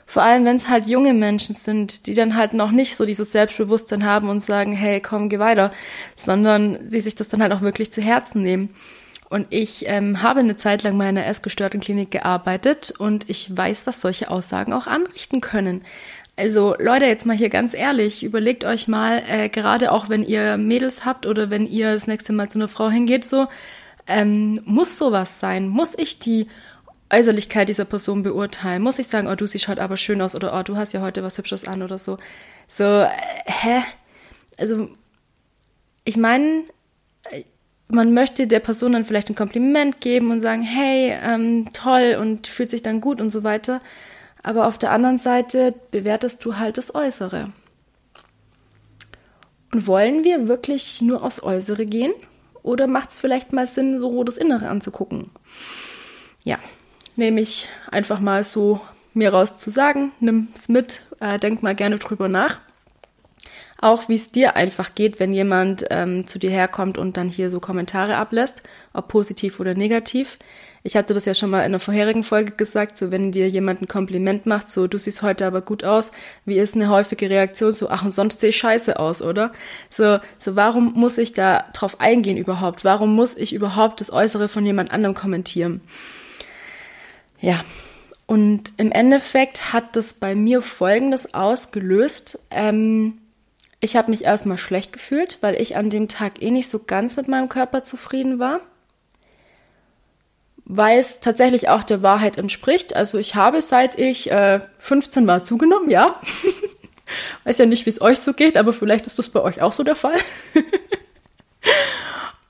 vor 0.10 0.24
allem, 0.24 0.44
wenn 0.44 0.56
es 0.56 0.68
halt 0.68 0.88
junge 0.88 1.14
Menschen 1.14 1.54
sind, 1.54 2.08
die 2.08 2.16
dann 2.16 2.36
halt 2.36 2.54
noch 2.54 2.72
nicht 2.72 2.96
so 2.96 3.06
dieses 3.06 3.32
Selbstbewusstsein 3.32 4.04
haben 4.04 4.28
und 4.28 4.42
sagen, 4.42 4.74
hey, 4.74 5.02
komm, 5.02 5.30
geh 5.30 5.38
weiter, 5.38 5.72
sondern 6.16 6.80
sie 6.90 7.00
sich 7.00 7.14
das 7.14 7.28
dann 7.28 7.44
halt 7.44 7.54
auch 7.54 7.62
wirklich 7.62 7.92
zu 7.92 8.02
Herzen 8.02 8.42
nehmen. 8.42 8.70
Und 9.30 9.46
ich 9.52 9.88
ähm, 9.88 10.24
habe 10.24 10.40
eine 10.40 10.56
Zeit 10.56 10.82
lang 10.82 10.98
mal 10.98 11.10
in 11.10 11.16
einer 11.16 11.28
essgestörten 11.28 11.80
Klinik 11.80 12.10
gearbeitet 12.10 12.92
und 12.98 13.30
ich 13.30 13.56
weiß, 13.56 13.86
was 13.86 14.02
solche 14.02 14.32
Aussagen 14.32 14.74
auch 14.74 14.88
anrichten 14.88 15.42
können. 15.42 15.84
Also 16.36 16.76
Leute, 16.80 17.06
jetzt 17.06 17.28
mal 17.28 17.38
hier 17.38 17.50
ganz 17.50 17.76
ehrlich, 17.76 18.24
überlegt 18.24 18.66
euch 18.66 18.88
mal, 18.88 19.22
äh, 19.30 19.48
gerade 19.48 19.92
auch 19.92 20.10
wenn 20.10 20.24
ihr 20.24 20.58
Mädels 20.58 21.06
habt 21.06 21.28
oder 21.28 21.52
wenn 21.52 21.68
ihr 21.68 21.94
das 21.94 22.08
nächste 22.08 22.34
Mal 22.34 22.50
zu 22.50 22.58
einer 22.58 22.68
Frau 22.68 22.90
hingeht, 22.90 23.26
so, 23.26 23.48
ähm, 24.08 24.60
muss 24.66 24.98
sowas 24.98 25.40
sein? 25.40 25.68
Muss 25.68 25.96
ich 25.96 26.18
die 26.18 26.48
Äußerlichkeit 27.12 27.70
dieser 27.70 27.86
Person 27.86 28.24
beurteilen? 28.24 28.84
Muss 28.84 29.00
ich 29.00 29.08
sagen, 29.08 29.28
oh, 29.28 29.36
du 29.36 29.48
siehst 29.48 29.68
heute 29.68 29.82
aber 29.82 29.98
schön 29.98 30.22
aus 30.22 30.36
oder 30.36 30.58
oh, 30.58 30.64
du 30.64 30.76
hast 30.76 30.94
ja 30.94 31.02
heute 31.02 31.24
was 31.24 31.38
Hübsches 31.38 31.68
an 31.68 31.82
oder 31.82 31.98
so? 31.98 32.18
So, 32.68 32.84
äh, 32.84 33.10
hä? 33.46 33.82
Also, 34.58 34.90
ich 36.04 36.18
meine, 36.18 36.64
äh, 37.32 37.44
man 37.88 38.14
möchte 38.14 38.46
der 38.46 38.60
Person 38.60 38.94
dann 38.94 39.06
vielleicht 39.06 39.30
ein 39.30 39.36
Kompliment 39.36 40.02
geben 40.02 40.30
und 40.30 40.42
sagen, 40.42 40.62
hey, 40.62 41.18
ähm, 41.24 41.70
toll 41.74 42.18
und 42.20 42.48
fühlt 42.48 42.70
sich 42.70 42.84
dann 42.84 43.02
gut 43.02 43.20
und 43.20 43.32
so 43.32 43.44
weiter. 43.44 43.82
Aber 44.44 44.68
auf 44.68 44.78
der 44.78 44.92
anderen 44.92 45.18
Seite 45.18 45.74
bewertest 45.92 46.46
du 46.46 46.58
halt 46.58 46.78
das 46.78 46.94
Äußere. 46.94 47.52
Und 49.72 49.88
wollen 49.88 50.24
wir 50.24 50.48
wirklich 50.48 51.02
nur 51.02 51.24
aufs 51.24 51.42
Äußere 51.42 51.86
gehen? 51.86 52.14
Oder 52.62 52.88
macht 52.88 53.12
es 53.12 53.18
vielleicht 53.18 53.54
mal 53.54 53.68
Sinn, 53.68 54.00
so 54.00 54.24
das 54.24 54.38
Innere 54.38 54.68
anzugucken? 54.68 55.32
Ja, 56.44 56.60
nehme 57.20 57.42
ich 57.42 57.68
einfach 57.92 58.20
mal 58.20 58.44
so 58.44 58.82
mir 59.14 59.32
raus 59.32 59.58
zu 59.58 59.70
sagen. 59.70 60.12
Nimm 60.20 60.48
es 60.56 60.70
mit, 60.70 61.04
äh, 61.20 61.38
denk 61.38 61.62
mal 61.62 61.76
gerne 61.76 62.00
drüber 62.00 62.28
nach. 62.28 62.60
Auch 63.82 64.10
wie 64.10 64.16
es 64.16 64.32
dir 64.32 64.56
einfach 64.56 64.96
geht, 64.96 65.20
wenn 65.20 65.32
jemand 65.32 65.86
ähm, 65.90 66.28
zu 66.28 66.38
dir 66.40 66.50
herkommt 66.50 66.98
und 66.98 67.16
dann 67.16 67.30
hier 67.30 67.50
so 67.50 67.60
Kommentare 67.60 68.18
ablässt, 68.18 68.64
ob 68.94 69.08
positiv 69.08 69.60
oder 69.60 69.74
negativ. 69.74 70.38
Ich 70.84 70.96
hatte 70.98 71.14
das 71.14 71.26
ja 71.26 71.34
schon 71.34 71.50
mal 71.50 71.66
in 71.66 71.72
der 71.72 71.80
vorherigen 71.80 72.24
Folge 72.24 72.54
gesagt, 72.54 72.98
so 72.98 73.12
wenn 73.12 73.32
dir 73.32 73.50
jemand 73.50 73.82
ein 73.82 73.88
Kompliment 73.88 74.46
macht, 74.46 74.70
so 74.70 74.88
du 74.88 74.98
siehst 74.98 75.22
heute 75.22 75.46
aber 75.46 75.62
gut 75.62 75.84
aus, 75.84 76.12
wie 76.46 76.58
ist 76.58 76.76
eine 76.76 76.90
häufige 76.90 77.30
Reaktion, 77.30 77.74
so 77.74 77.90
ach 77.90 78.04
und 78.04 78.12
sonst 78.12 78.40
sehe 78.40 78.50
ich 78.50 78.58
scheiße 78.58 78.98
aus, 79.00 79.22
oder? 79.22 79.52
So, 79.90 80.20
so 80.40 80.56
warum 80.56 80.94
muss 80.94 81.18
ich 81.18 81.34
da 81.34 81.64
drauf 81.74 82.00
eingehen 82.00 82.38
überhaupt? 82.38 82.86
Warum 82.86 83.14
muss 83.16 83.36
ich 83.36 83.54
überhaupt 83.54 84.00
das 84.00 84.12
Äußere 84.12 84.48
von 84.48 84.66
jemand 84.66 84.92
anderem 84.92 85.16
kommentieren? 85.16 85.82
Ja, 87.42 87.64
und 88.26 88.74
im 88.78 88.92
Endeffekt 88.92 89.74
hat 89.74 89.96
das 89.96 90.14
bei 90.14 90.36
mir 90.36 90.62
Folgendes 90.62 91.34
ausgelöst. 91.34 92.40
Ähm, 92.52 93.20
ich 93.80 93.96
habe 93.96 94.12
mich 94.12 94.24
erstmal 94.24 94.58
schlecht 94.58 94.94
gefühlt, 94.94 95.38
weil 95.42 95.60
ich 95.60 95.78
an 95.78 95.90
dem 95.90 96.08
Tag 96.08 96.42
eh 96.42 96.52
nicht 96.52 96.70
so 96.70 96.80
ganz 96.80 97.16
mit 97.18 97.28
meinem 97.28 97.50
Körper 97.50 97.84
zufrieden 97.84 98.38
war. 98.38 98.60
Weil 100.66 101.00
es 101.00 101.22
tatsächlich 101.22 101.70
auch 101.70 101.84
der 101.84 102.04
Wahrheit 102.04 102.38
entspricht. 102.38 102.96
Also 102.96 103.18
ich 103.18 103.34
habe 103.36 103.62
seit 103.62 103.98
ich 103.98 104.30
äh, 104.30 104.60
15 104.78 105.26
war 105.26 105.44
zugenommen, 105.44 105.90
ja. 105.90 106.22
Weiß 107.46 107.58
ja 107.58 107.66
nicht, 107.66 107.88
wie 107.88 107.90
es 107.90 108.02
euch 108.02 108.20
so 108.20 108.34
geht, 108.34 108.58
aber 108.58 108.74
vielleicht 108.74 109.08
ist 109.08 109.18
das 109.18 109.30
bei 109.30 109.42
euch 109.42 109.62
auch 109.62 109.74
so 109.74 109.84
der 109.84 109.96
Fall. 109.96 110.20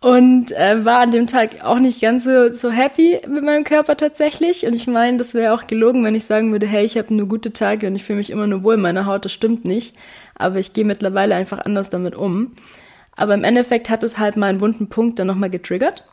und 0.01 0.53
äh, 0.53 0.85
war 0.85 1.01
an 1.01 1.11
dem 1.11 1.27
Tag 1.27 1.63
auch 1.63 1.79
nicht 1.79 2.01
ganz 2.01 2.23
so, 2.23 2.53
so 2.53 2.71
happy 2.71 3.19
mit 3.27 3.43
meinem 3.43 3.65
Körper 3.65 3.97
tatsächlich. 3.97 4.65
Und 4.65 4.73
ich 4.73 4.87
meine, 4.87 5.17
das 5.17 5.33
wäre 5.33 5.53
auch 5.53 5.67
gelogen, 5.67 6.05
wenn 6.05 6.15
ich 6.15 6.23
sagen 6.23 6.53
würde, 6.53 6.67
hey, 6.67 6.85
ich 6.85 6.97
habe 6.97 7.13
nur 7.13 7.27
gute 7.27 7.51
Tage 7.51 7.87
und 7.87 7.95
ich 7.97 8.05
fühle 8.05 8.19
mich 8.19 8.29
immer 8.29 8.47
nur 8.47 8.63
wohl 8.63 8.75
in 8.75 8.81
meiner 8.81 9.05
Haut. 9.05 9.25
Das 9.25 9.33
stimmt 9.33 9.65
nicht. 9.65 9.95
Aber 10.35 10.57
ich 10.57 10.71
gehe 10.71 10.85
mittlerweile 10.85 11.35
einfach 11.35 11.59
anders 11.65 11.89
damit 11.89 12.15
um. 12.15 12.53
Aber 13.17 13.33
im 13.33 13.43
Endeffekt 13.43 13.89
hat 13.89 14.03
es 14.03 14.17
halt 14.17 14.37
meinen 14.37 14.61
wunden 14.61 14.87
Punkt 14.87 15.19
dann 15.19 15.27
nochmal 15.27 15.49
getriggert. 15.49 16.05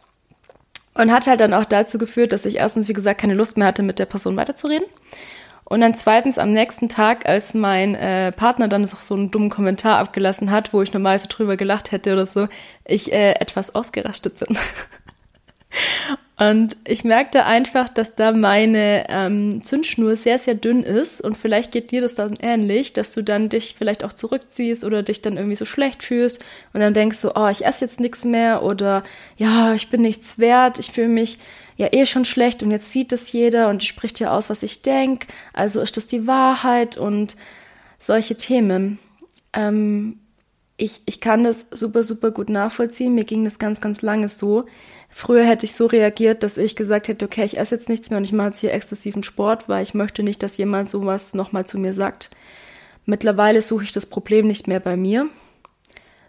Und 0.95 1.13
hat 1.13 1.29
halt 1.29 1.39
dann 1.39 1.55
auch 1.55 1.67
dazu 1.67 1.99
geführt, 1.99 2.33
dass 2.33 2.45
ich 2.45 2.57
erstens, 2.57 2.89
wie 2.89 2.93
gesagt, 2.93 3.21
keine 3.21 3.35
Lust 3.35 3.57
mehr 3.57 3.69
hatte, 3.69 3.85
mit 3.85 4.01
der 4.01 4.07
Person 4.07 4.37
weiterzureden. 4.37 4.87
Und 5.69 5.81
dann 5.81 5.95
zweitens 5.95 6.39
am 6.39 6.53
nächsten 6.53 6.89
Tag, 6.89 7.29
als 7.29 7.53
mein 7.53 7.97
äh, 7.97 8.31
Partner 8.31 8.69
dann 8.69 8.87
so 8.87 9.15
einen 9.15 9.33
dummen 9.33 9.51
Kommentar 9.51 9.99
abgelassen 9.99 10.53
hat, 10.53 10.73
wo 10.73 10.81
ich 10.81 10.93
normal 10.93 11.19
so 11.19 11.27
drüber 11.29 11.57
gelacht 11.57 11.91
hätte 11.91 12.13
oder 12.13 12.25
so, 12.25 12.47
ich 12.85 13.13
äh, 13.13 13.33
etwas 13.33 13.75
ausgerastet 13.75 14.39
bin. 14.39 14.57
Und 16.39 16.77
ich 16.87 17.03
merkte 17.03 17.47
einfach, 17.47 17.89
dass 17.89 18.15
da 18.15 18.31
meine 18.31 19.07
ähm, 19.09 19.63
Zündschnur 19.63 20.17
sehr, 20.17 20.39
sehr 20.39 20.55
dünn 20.55 20.83
ist. 20.83 21.21
Und 21.23 21.37
vielleicht 21.37 21.73
geht 21.73 21.91
dir 21.91 22.03
das 22.03 22.15
dann 22.15 22.37
ähnlich, 22.41 22.93
dass 22.93 23.13
du 23.13 23.23
dann 23.23 23.49
dich 23.49 23.75
vielleicht 23.77 24.05
auch 24.05 24.13
zurückziehst 24.13 24.85
oder 24.85 25.03
dich 25.03 25.23
dann 25.23 25.37
irgendwie 25.37 25.57
so 25.57 25.65
schlecht 25.65 26.03
fühlst 26.03 26.45
und 26.75 26.81
dann 26.81 26.93
denkst 26.95 27.23
du, 27.23 27.31
oh, 27.35 27.49
ich 27.49 27.65
esse 27.65 27.87
jetzt 27.87 28.01
nichts 28.01 28.25
mehr 28.25 28.63
oder 28.63 29.03
ja, 29.39 29.75
ich 29.75 29.89
bin 29.89 30.03
nichts 30.03 30.39
wert, 30.39 30.79
ich 30.79 30.93
fühle 30.93 31.09
mich 31.09 31.39
ja 31.77 31.89
eh 31.93 32.07
schon 32.07 32.25
schlecht 32.25 32.63
und 32.63 32.71
jetzt 32.71 32.91
sieht 32.91 33.13
es 33.13 33.33
jeder 33.33 33.69
und 33.69 33.85
spricht 33.85 34.19
ja 34.21 34.37
aus, 34.37 34.51
was 34.51 34.63
ich 34.63 34.83
denk. 34.83 35.27
Also 35.53 35.81
ist 35.81 35.97
das 35.97 36.07
die 36.07 36.27
Wahrheit 36.27 36.97
und 36.97 37.37
solche 37.99 38.37
Themen. 38.37 38.99
Ähm, 39.53 40.19
ich, 40.79 41.03
ich 41.07 41.21
kann 41.21 41.45
das 41.45 41.67
super, 41.71 42.03
super 42.03 42.31
gut 42.31 42.51
nachvollziehen. 42.51 43.15
Mir 43.15 43.25
ging 43.25 43.45
das 43.45 43.59
ganz, 43.59 43.81
ganz 43.81 44.03
lange 44.03 44.29
so. 44.29 44.67
Früher 45.11 45.45
hätte 45.45 45.65
ich 45.65 45.75
so 45.75 45.87
reagiert, 45.87 46.43
dass 46.43 46.59
ich 46.59 46.77
gesagt 46.77 47.09
hätte, 47.09 47.25
okay, 47.25 47.45
ich 47.45 47.57
esse 47.57 47.75
jetzt 47.75 47.89
nichts 47.89 48.11
mehr 48.11 48.19
und 48.19 48.25
ich 48.25 48.33
mache 48.33 48.49
jetzt 48.49 48.61
hier 48.61 48.75
exzessiven 48.75 49.23
Sport, 49.23 49.69
weil 49.69 49.83
ich 49.83 49.95
möchte 49.95 50.23
nicht, 50.23 50.43
dass 50.43 50.59
jemand 50.59 50.91
sowas 50.91 51.33
nochmal 51.33 51.65
zu 51.65 51.79
mir 51.79 51.95
sagt. 51.95 52.31
Mittlerweile 53.07 53.63
suche 53.63 53.85
ich 53.85 53.93
das 53.93 54.07
Problem 54.07 54.47
nicht 54.47 54.69
mehr 54.69 54.81
bei 54.81 54.97
mir, 54.97 55.31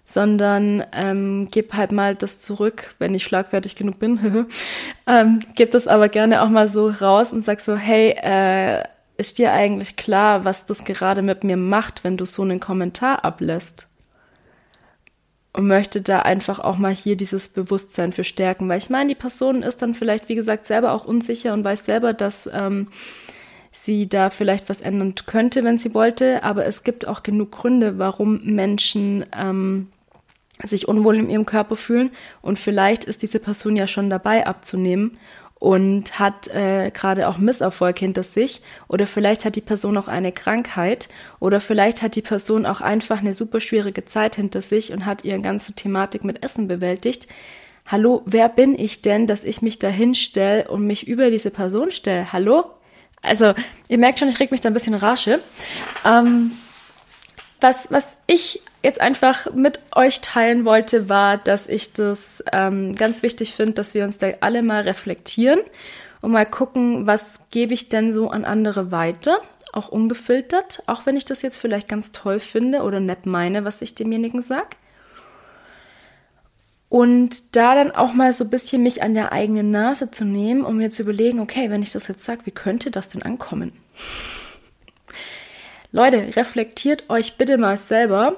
sondern 0.10 0.86
ähm, 0.94 1.50
gebe 1.52 1.76
halt 1.76 1.92
mal 1.92 2.16
das 2.16 2.40
zurück, 2.40 2.96
wenn 2.98 3.14
ich 3.14 3.26
schlagfertig 3.26 3.76
genug 3.76 4.00
bin. 4.00 4.48
ähm, 5.06 5.42
gebe 5.54 5.70
das 5.70 5.86
aber 5.86 6.08
gerne 6.08 6.42
auch 6.42 6.50
mal 6.50 6.70
so 6.70 6.90
raus 6.90 7.34
und 7.34 7.44
sag 7.44 7.60
so, 7.60 7.76
hey, 7.76 8.16
äh, 8.22 8.84
ist 9.18 9.38
dir 9.38 9.52
eigentlich 9.52 9.98
klar, 9.98 10.46
was 10.46 10.66
das 10.66 10.86
gerade 10.86 11.22
mit 11.22 11.44
mir 11.44 11.58
macht, 11.58 12.06
wenn 12.06 12.16
du 12.16 12.26
so 12.26 12.42
einen 12.42 12.62
Kommentar 12.62 13.26
ablässt? 13.26 13.88
Und 15.52 15.68
möchte 15.68 16.02
da 16.02 16.20
einfach 16.20 16.60
auch 16.60 16.78
mal 16.78 16.94
hier 16.94 17.18
dieses 17.18 17.50
Bewusstsein 17.50 18.14
für 18.14 18.24
stärken, 18.24 18.70
weil 18.70 18.78
ich 18.78 18.90
meine, 18.90 19.10
die 19.10 19.20
Person 19.20 19.64
ist 19.64 19.82
dann 19.82 19.94
vielleicht, 19.94 20.30
wie 20.30 20.36
gesagt, 20.36 20.68
selber 20.68 20.94
auch 20.94 21.04
unsicher 21.04 21.52
und 21.52 21.66
weiß 21.66 21.84
selber, 21.84 22.14
dass 22.14 22.48
ähm, 22.54 22.90
sie 23.72 24.08
da 24.08 24.30
vielleicht 24.30 24.70
was 24.70 24.82
ändern 24.82 25.16
könnte, 25.26 25.64
wenn 25.64 25.80
sie 25.80 25.94
wollte, 25.94 26.44
aber 26.44 26.66
es 26.66 26.84
gibt 26.84 27.08
auch 27.08 27.24
genug 27.24 27.52
Gründe, 27.52 27.98
warum 27.98 28.40
Menschen 28.44 29.26
ähm, 29.36 29.88
sich 30.64 30.88
unwohl 30.88 31.18
in 31.18 31.30
ihrem 31.30 31.46
Körper 31.46 31.76
fühlen 31.76 32.12
und 32.42 32.58
vielleicht 32.60 33.06
ist 33.06 33.22
diese 33.22 33.40
Person 33.40 33.76
ja 33.76 33.88
schon 33.88 34.10
dabei 34.10 34.48
abzunehmen 34.48 35.18
und 35.60 36.20
hat 36.20 36.48
äh, 36.50 36.92
gerade 36.92 37.28
auch 37.28 37.38
Misserfolg 37.38 37.98
hinter 37.98 38.24
sich 38.24 38.62
oder 38.88 39.08
vielleicht 39.08 39.44
hat 39.46 39.56
die 39.56 39.62
Person 39.62 39.98
auch 39.98 40.08
eine 40.08 40.32
Krankheit 40.32 41.10
oder 41.40 41.62
vielleicht 41.62 42.02
hat 42.02 42.16
die 42.16 42.22
Person 42.22 42.66
auch 42.66 42.82
einfach 42.82 43.20
eine 43.20 43.34
super 43.34 43.60
schwierige 43.60 44.06
Zeit 44.06 44.36
hinter 44.36 44.62
sich 44.62 44.92
und 44.94 45.06
hat 45.06 45.26
ihre 45.26 45.40
ganze 45.42 45.74
Thematik 45.74 46.24
mit 46.24 46.44
Essen 46.44 46.68
bewältigt. 46.68 47.28
Hallo, 47.88 48.22
wer 48.26 48.50
bin 48.50 48.78
ich 48.78 49.02
denn, 49.02 49.28
dass 49.28 49.44
ich 49.44 49.62
mich 49.62 49.80
da 49.80 49.88
hinstelle 49.88 50.68
und 50.68 50.86
mich 50.86 51.08
über 51.08 51.32
diese 51.32 51.52
Person 51.52 51.92
stelle? 51.92 52.32
Hallo? 52.34 52.66
Also, 53.22 53.54
ihr 53.88 53.98
merkt 53.98 54.20
schon, 54.20 54.30
ich 54.30 54.40
reg 54.40 54.52
mich 54.52 54.62
da 54.62 54.70
ein 54.70 54.74
bisschen 54.74 54.94
rasche. 54.94 55.40
Ähm, 56.06 56.52
was, 57.62 57.88
was 57.90 58.18
ich 58.28 58.62
jetzt 58.84 59.02
einfach 59.02 59.54
mit 59.54 59.82
euch 59.96 60.22
teilen 60.22 60.66
wollte, 60.66 61.10
war, 61.10 61.38
dass 61.38 61.68
ich 61.68 61.94
das 61.94 62.44
ähm, 62.52 62.96
ganz 62.96 63.24
wichtig 63.24 63.54
finde, 63.54 63.74
dass 63.74 63.94
wir 63.94 64.04
uns 64.04 64.18
da 64.18 64.28
alle 64.42 64.62
mal 64.62 64.82
reflektieren 64.82 65.60
und 66.22 66.32
mal 66.32 66.46
gucken, 66.46 67.08
was 67.08 67.40
gebe 67.52 67.74
ich 67.74 67.90
denn 67.90 68.14
so 68.14 68.30
an 68.30 68.46
andere 68.46 68.92
weiter, 68.92 69.40
auch 69.74 69.90
ungefiltert, 69.90 70.84
auch 70.88 71.06
wenn 71.06 71.18
ich 71.18 71.26
das 71.26 71.42
jetzt 71.42 71.58
vielleicht 71.58 71.88
ganz 71.88 72.12
toll 72.12 72.40
finde 72.40 72.82
oder 72.84 73.00
nett 73.00 73.26
meine, 73.26 73.66
was 73.66 73.82
ich 73.82 73.96
demjenigen 73.96 74.42
sag. 74.42 74.76
Und 76.90 77.56
da 77.56 77.76
dann 77.76 77.92
auch 77.92 78.14
mal 78.14 78.32
so 78.34 78.46
ein 78.46 78.50
bisschen 78.50 78.82
mich 78.82 79.04
an 79.04 79.14
der 79.14 79.34
eigenen 79.34 79.72
Nase 79.72 80.10
zu 80.10 80.24
nehmen, 80.24 80.64
um 80.64 80.78
mir 80.78 80.90
zu 80.90 81.02
überlegen, 81.02 81.42
okay, 81.42 81.70
wenn 81.70 81.84
ich 81.84 81.92
das 81.92 82.08
jetzt 82.08 82.24
sage, 82.24 82.46
wie 82.46 82.52
könnte 82.52 82.92
das 82.92 83.10
denn 83.10 83.24
ankommen? 83.24 83.74
Leute, 85.92 86.36
reflektiert 86.36 87.10
euch 87.10 87.38
bitte 87.38 87.58
mal 87.58 87.78
selber 87.78 88.38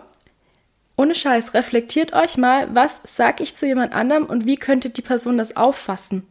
ohne 0.99 1.15
Scheiß, 1.15 1.53
reflektiert 1.53 2.11
euch 2.11 2.37
mal, 2.37 2.75
was 2.75 2.99
sag 3.05 3.39
ich 3.39 3.55
zu 3.55 3.65
jemand 3.65 3.93
anderem 3.93 4.25
und 4.25 4.45
wie 4.45 4.57
könnte 4.57 4.89
die 4.89 5.01
Person 5.01 5.37
das 5.37 5.55
auffassen? 5.55 6.27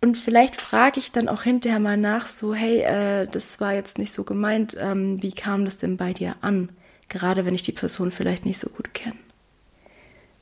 Und 0.00 0.16
vielleicht 0.16 0.56
frage 0.56 0.98
ich 0.98 1.12
dann 1.12 1.28
auch 1.28 1.42
hinterher 1.42 1.78
mal 1.78 1.98
nach, 1.98 2.26
so, 2.26 2.54
hey, 2.54 2.78
äh, 2.78 3.26
das 3.26 3.60
war 3.60 3.74
jetzt 3.74 3.98
nicht 3.98 4.14
so 4.14 4.24
gemeint, 4.24 4.78
ähm, 4.80 5.22
wie 5.22 5.32
kam 5.32 5.66
das 5.66 5.76
denn 5.76 5.98
bei 5.98 6.14
dir 6.14 6.36
an? 6.40 6.70
Gerade 7.10 7.44
wenn 7.44 7.54
ich 7.54 7.64
die 7.64 7.72
Person 7.72 8.10
vielleicht 8.10 8.46
nicht 8.46 8.58
so 8.58 8.70
gut 8.70 8.94
kenne. 8.94 9.18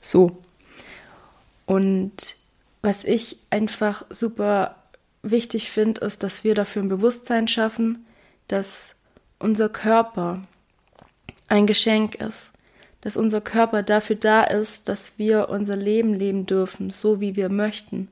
So. 0.01 0.39
Und 1.67 2.37
was 2.83 3.03
ich 3.03 3.37
einfach 3.51 4.05
super 4.11 4.77
wichtig 5.23 5.73
finde, 5.73 6.03
ist, 6.03 6.23
dass 6.23 6.45
wir 6.45 6.55
dafür 6.55 6.83
ein 6.83 6.89
Bewusstsein 6.89 7.49
schaffen, 7.49 8.07
dass 8.47 8.95
unser 9.41 9.69
Körper 9.69 10.45
ein 11.49 11.67
Geschenk 11.67 12.15
ist, 12.17 12.51
dass 13.01 13.17
unser 13.17 13.41
Körper 13.41 13.83
dafür 13.83 14.17
da 14.17 14.45
ist, 14.45 14.89
dass 14.89 15.19
wir 15.19 15.49
unser 15.49 15.77
Leben 15.77 16.15
leben 16.15 16.47
dürfen, 16.47 16.91
so 16.91 17.21
wie 17.21 17.37
wir 17.37 17.49
möchten 17.49 18.09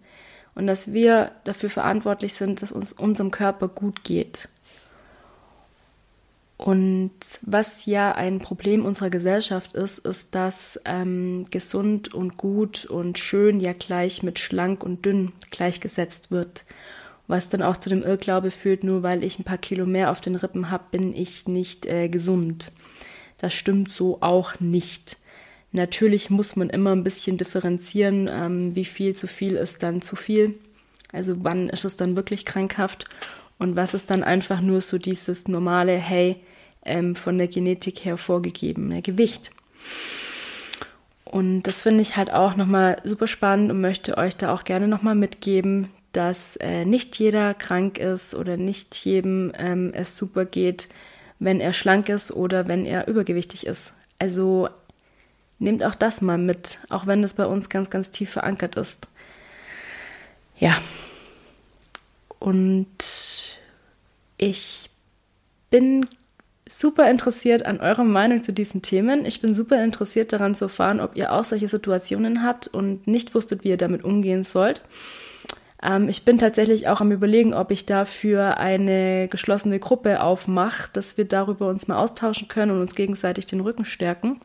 und 0.55 0.67
dass 0.67 0.93
wir 0.93 1.33
dafür 1.45 1.71
verantwortlich 1.71 2.35
sind, 2.35 2.63
dass 2.63 2.73
uns 2.73 2.93
unserem 2.93 3.31
Körper 3.31 3.69
gut 3.69 4.03
geht. 4.05 4.49
Und 6.57 7.13
was 7.43 7.85
ja 7.85 8.13
ein 8.13 8.39
Problem 8.39 8.87
unserer 8.87 9.11
Gesellschaft 9.11 9.75
ist, 9.75 9.99
ist, 9.99 10.35
dass 10.35 10.81
ähm, 10.87 11.47
gesund 11.51 12.15
und 12.15 12.39
gut 12.39 12.87
und 12.87 13.19
schön 13.19 13.61
ja 13.61 13.75
gleich 13.75 14.23
mit 14.23 14.39
schlank 14.39 14.83
und 14.83 15.05
dünn 15.05 15.33
gleichgesetzt 15.51 16.31
wird. 16.31 16.65
Was 17.27 17.51
dann 17.51 17.61
auch 17.61 17.77
zu 17.77 17.91
dem 17.91 18.03
Irrglaube 18.03 18.51
führt, 18.51 18.85
nur 18.85 19.03
weil 19.03 19.23
ich 19.23 19.39
ein 19.39 19.45
paar 19.45 19.59
Kilo 19.59 19.85
mehr 19.85 20.11
auf 20.11 20.23
den 20.23 20.37
Rippen 20.37 20.71
habe, 20.71 20.85
bin 20.93 21.15
ich 21.15 21.47
nicht 21.47 21.85
äh, 21.85 22.09
gesund. 22.09 22.73
Das 23.39 23.55
stimmt 23.55 23.91
so 23.91 24.19
auch 24.21 24.61
nicht. 24.61 25.17
Natürlich 25.73 26.31
muss 26.31 26.57
man 26.57 26.71
immer 26.71 26.93
ein 26.93 27.05
bisschen 27.05 27.37
differenzieren, 27.37 28.31
ähm, 28.33 28.75
wie 28.75 28.85
viel 28.85 29.15
zu 29.15 29.27
viel 29.27 29.57
ist 29.57 29.83
dann 29.83 30.01
zu 30.01 30.17
viel. 30.17 30.55
Also 31.13 31.45
wann 31.45 31.69
ist 31.69 31.85
es 31.85 31.97
dann 31.97 32.17
wirklich 32.17 32.45
krankhaft 32.45 33.05
und 33.59 33.77
was 33.77 33.95
ist 33.95 34.11
dann 34.11 34.23
einfach 34.23 34.61
nur 34.61 34.81
so 34.81 34.99
dieses 34.99 35.49
normale, 35.49 35.97
hey, 35.97 36.37
ähm, 36.85 37.17
von 37.17 37.39
der 37.39 37.49
Genetik 37.49 38.05
her 38.05 38.17
vorgegebene 38.17 39.03
Gewicht. 39.03 39.51
Und 41.25 41.65
das 41.65 41.83
finde 41.83 42.03
ich 42.03 42.17
halt 42.17 42.33
auch 42.33 42.57
nochmal 42.57 42.97
super 43.05 43.27
spannend 43.27 43.71
und 43.71 43.81
möchte 43.81 44.17
euch 44.17 44.37
da 44.37 44.55
auch 44.55 44.65
gerne 44.65 44.89
nochmal 44.89 45.17
mitgeben, 45.17 45.89
dass 46.13 46.57
äh, 46.57 46.85
nicht 46.85 47.19
jeder 47.19 47.53
krank 47.53 47.99
ist 47.99 48.35
oder 48.35 48.57
nicht 48.57 48.95
jedem 48.95 49.53
ähm, 49.59 49.93
es 49.93 50.17
super 50.17 50.45
geht, 50.45 50.89
wenn 51.39 51.61
er 51.61 51.73
schlank 51.73 52.09
ist 52.09 52.33
oder 52.33 52.67
wenn 52.67 52.87
er 52.87 53.09
übergewichtig 53.09 53.67
ist. 53.67 53.93
Also 54.19 54.69
nehmt 55.59 55.85
auch 55.85 55.95
das 55.95 56.21
mal 56.23 56.39
mit, 56.39 56.79
auch 56.89 57.07
wenn 57.07 57.23
es 57.25 57.35
bei 57.35 57.47
uns 57.47 57.69
ganz, 57.69 57.91
ganz 57.91 58.11
tief 58.11 58.31
verankert 58.31 58.77
ist. 58.77 59.09
Ja. 60.59 60.79
Und 62.39 62.87
ich 64.39 64.91
bin 65.71 66.07
super 66.69 67.11
interessiert 67.11 67.65
an 67.65 67.81
eurer 67.81 68.05
Meinung 68.05 68.43
zu 68.43 68.53
diesen 68.53 68.83
Themen. 68.83 69.25
Ich 69.25 69.41
bin 69.41 69.55
super 69.55 69.83
interessiert 69.83 70.33
daran 70.33 70.55
zu 70.55 70.67
erfahren, 70.67 71.01
ob 71.01 71.17
ihr 71.17 71.33
auch 71.33 71.45
solche 71.45 71.69
Situationen 71.69 72.43
habt 72.43 72.69
und 72.69 73.07
nicht 73.07 73.35
wusstet, 73.35 73.65
wie 73.65 73.69
ihr 73.69 73.77
damit 73.77 74.05
umgehen 74.05 74.45
sollt. 74.45 74.83
Ähm, 75.83 76.09
ich 76.09 76.25
bin 76.25 76.39
tatsächlich 76.39 76.89
auch 76.89 77.01
am 77.01 77.13
Überlegen, 77.13 77.55
ob 77.55 77.71
ich 77.71 77.87
dafür 77.87 78.59
eine 78.59 79.29
geschlossene 79.29 79.79
Gruppe 79.79 80.23
aufmache, 80.23 80.89
dass 80.93 81.19
wir 81.19 81.27
darüber 81.27 81.69
uns 81.69 81.89
mal 81.89 81.99
austauschen 81.99 82.49
können 82.49 82.73
und 82.73 82.81
uns 82.81 82.95
gegenseitig 82.95 83.47
den 83.47 83.61
Rücken 83.61 83.85
stärken 83.85 84.41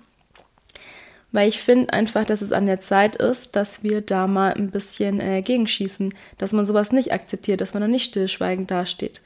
weil 1.32 1.48
ich 1.48 1.62
finde 1.62 1.94
einfach, 1.94 2.26
dass 2.26 2.42
es 2.42 2.52
an 2.52 2.66
der 2.66 2.82
Zeit 2.82 3.16
ist, 3.16 3.56
dass 3.56 3.84
wir 3.84 4.02
da 4.02 4.28
mal 4.28 4.54
ein 4.54 4.72
bisschen 4.72 5.20
äh, 5.20 5.42
gegenschießen, 5.42 6.14
dass 6.38 6.52
man 6.52 6.66
sowas 6.66 6.92
nicht 6.92 7.14
akzeptiert, 7.14 7.62
dass 7.62 7.74
man 7.74 7.82
da 7.82 7.88
nicht 7.88 8.10
stillschweigend 8.10 8.70
dasteht. 8.70 9.22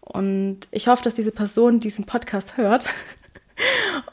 Und 0.00 0.60
ich 0.70 0.88
hoffe, 0.88 1.04
dass 1.04 1.14
diese 1.14 1.30
Person 1.30 1.80
diesen 1.80 2.06
Podcast 2.06 2.56
hört 2.56 2.86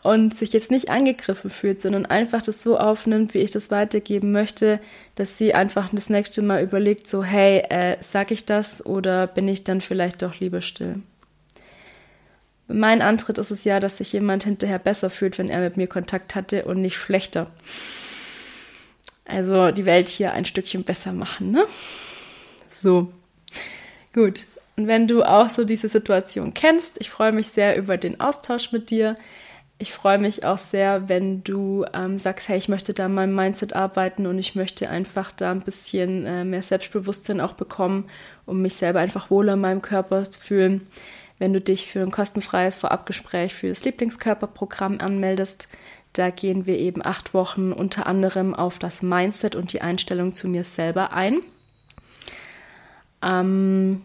und 0.04 0.36
sich 0.36 0.54
jetzt 0.54 0.72
nicht 0.72 0.90
angegriffen 0.90 1.50
fühlt, 1.50 1.82
sondern 1.82 2.06
einfach 2.06 2.42
das 2.42 2.64
so 2.64 2.78
aufnimmt, 2.78 3.34
wie 3.34 3.40
ich 3.40 3.52
das 3.52 3.72
weitergeben 3.72 4.32
möchte, 4.32 4.80
dass 5.16 5.38
sie 5.38 5.54
einfach 5.54 5.90
das 5.92 6.10
nächste 6.10 6.42
Mal 6.42 6.64
überlegt, 6.64 7.08
so, 7.08 7.24
hey, 7.24 7.60
äh, 7.70 7.98
sag 8.02 8.32
ich 8.32 8.46
das 8.46 8.86
oder 8.86 9.28
bin 9.28 9.48
ich 9.48 9.64
dann 9.64 9.82
vielleicht 9.82 10.22
doch 10.22 10.40
lieber 10.40 10.62
still? 10.62 10.96
Mein 12.68 13.02
Antritt 13.02 13.40
ist 13.40 13.50
es 13.50 13.64
ja, 13.64 13.80
dass 13.80 13.98
sich 13.98 14.14
jemand 14.14 14.44
hinterher 14.44 14.78
besser 14.78 15.10
fühlt, 15.10 15.40
wenn 15.40 15.50
er 15.50 15.60
mit 15.60 15.76
mir 15.76 15.88
Kontakt 15.88 16.36
hatte 16.36 16.66
und 16.66 16.82
nicht 16.82 16.98
schlechter. 16.98 17.50
Also 19.26 19.72
die 19.72 19.86
Welt 19.86 20.08
hier 20.08 20.34
ein 20.34 20.46
Stückchen 20.46 20.84
besser 20.84 21.12
machen, 21.12 21.52
ne? 21.52 21.66
So. 22.70 23.12
Gut. 24.14 24.46
Und 24.80 24.88
wenn 24.88 25.10
du 25.10 25.24
auch 25.24 25.50
so 25.50 25.66
diese 25.66 25.90
Situation 25.90 26.54
kennst, 26.54 27.02
ich 27.02 27.10
freue 27.10 27.34
mich 27.34 27.50
sehr 27.50 27.76
über 27.76 27.98
den 27.98 28.22
Austausch 28.22 28.72
mit 28.72 28.92
dir. 28.92 29.18
Ich 29.78 29.92
freue 29.92 30.20
mich 30.20 30.46
auch 30.46 30.58
sehr, 30.58 31.10
wenn 31.10 31.44
du 31.44 31.84
ähm, 31.94 32.18
sagst, 32.18 32.48
hey, 32.48 32.58
ich 32.58 32.70
möchte 32.70 32.94
da 32.94 33.10
mein 33.10 33.36
Mindset 33.36 33.74
arbeiten 33.74 34.26
und 34.26 34.40
ich 34.40 34.56
möchte 34.56 34.90
einfach 34.90 35.34
da 35.34 35.52
ein 35.52 35.64
bisschen 35.64 36.26
äh, 36.26 36.46
mehr 36.46 36.64
Selbstbewusstsein 36.64 37.42
auch 37.42 37.52
bekommen, 37.52 38.06
um 38.46 38.62
mich 38.62 38.76
selber 38.76 39.02
einfach 39.02 39.30
wohler 39.30 39.56
in 39.56 39.60
meinem 39.60 39.82
Körper 39.82 40.24
zu 40.24 40.40
fühlen 40.40 40.88
wenn 41.40 41.54
du 41.54 41.62
dich 41.62 41.88
für 41.90 42.02
ein 42.02 42.12
kostenfreies 42.12 42.78
Vorabgespräch 42.78 43.56
für 43.56 43.70
das 43.70 43.86
Lieblingskörperprogramm 43.86 45.00
anmeldest. 45.00 45.70
Da 46.12 46.32
gehen 46.32 46.66
wir 46.66 46.78
eben 46.78 47.02
acht 47.06 47.34
Wochen 47.34 47.72
unter 47.72 48.08
anderem 48.08 48.54
auf 48.54 48.78
das 48.78 49.02
Mindset 49.02 49.56
und 49.56 49.72
die 49.72 49.82
Einstellung 49.82 50.34
zu 50.34 50.50
mir 50.50 50.66
selber 50.66 51.14
ein. 51.14 51.40
Ähm, 53.22 54.02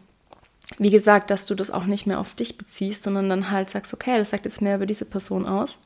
wie 0.78 0.90
gesagt, 0.90 1.30
dass 1.30 1.46
du 1.46 1.54
das 1.54 1.70
auch 1.70 1.84
nicht 1.84 2.06
mehr 2.06 2.20
auf 2.20 2.34
dich 2.34 2.58
beziehst, 2.58 3.04
sondern 3.04 3.28
dann 3.28 3.50
halt 3.50 3.70
sagst, 3.70 3.92
okay, 3.92 4.18
das 4.18 4.30
sagt 4.30 4.44
jetzt 4.44 4.62
mehr 4.62 4.76
über 4.76 4.86
diese 4.86 5.04
Person 5.04 5.46
aus. 5.46 5.80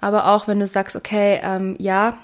Aber 0.00 0.28
auch 0.28 0.48
wenn 0.48 0.60
du 0.60 0.66
sagst, 0.66 0.96
okay, 0.96 1.40
ähm, 1.42 1.76
ja, 1.78 2.18